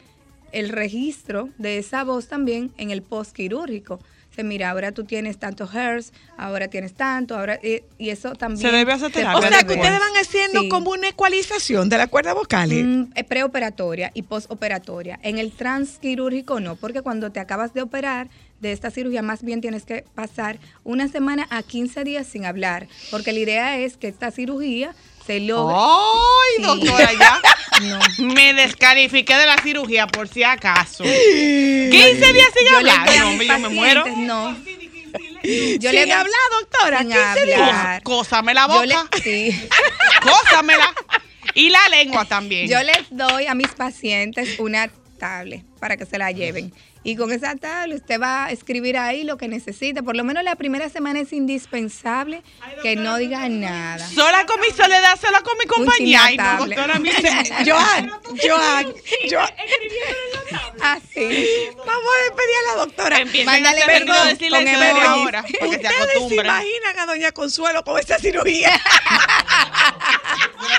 [0.53, 3.99] el registro de esa voz también en el postquirúrgico.
[4.37, 8.61] Se mira, ahora tú tienes tantos hertz, ahora tienes tanto, ahora y, y eso también.
[8.71, 10.69] Se debe hacer terapia O sea, que ustedes van haciendo Sí.
[10.69, 12.85] como una ecualización de las cuerdas vocales.
[12.85, 15.19] Mm, eh, preoperatoria y postoperatoria.
[15.23, 18.29] En el transquirúrgico no, porque cuando te acabas de operar
[18.61, 22.89] de esta cirugía, más bien tienes que pasar una semana a 15 días sin hablar,
[23.11, 24.95] porque la idea es que esta cirugía
[25.27, 25.69] se.
[25.71, 26.63] ¡Ay, Sí.
[26.63, 27.41] doctora, ya!
[27.83, 27.99] No.
[28.35, 31.05] Me descalifiqué de la cirugía por si acaso.
[31.05, 31.13] 15
[31.91, 33.07] días sin Yo hablar.
[33.19, 34.05] No, hombre, yo me muero.
[34.17, 34.57] No.
[35.79, 37.61] Yo le hablar, doctora, Sin 15 días.
[37.61, 38.03] hablar.
[38.03, 39.09] Cósame la Yo le- boca.
[39.23, 39.69] sí.
[40.23, 40.95] Cósamela.
[41.55, 42.69] Y la lengua también.
[42.69, 44.89] Yo les doy a mis pacientes una
[45.19, 46.73] tablet para que se la lleven.
[47.07, 50.03] Y con esa tablet usted va a escribir ahí lo que necesite.
[50.03, 52.43] Por lo menos la primera semana es indispensable
[52.83, 54.05] que no diga nada.
[54.09, 56.21] Sola con mi soledad, sola con mi compañía.
[56.25, 57.11] Ay, no, doctora, mi
[57.65, 58.11] Joan,
[58.43, 58.93] Joan,
[59.31, 59.51] Joan.
[60.83, 61.47] Así.
[61.77, 63.19] Vamos a despedir a la doctora.
[63.45, 65.05] Mándale perdón, con emojis.
[65.07, 65.43] ahora.
[65.43, 66.47] Para que se Ustedes se acostumbren.
[66.47, 68.73] imaginan a doña Consuelo con esa cirugía.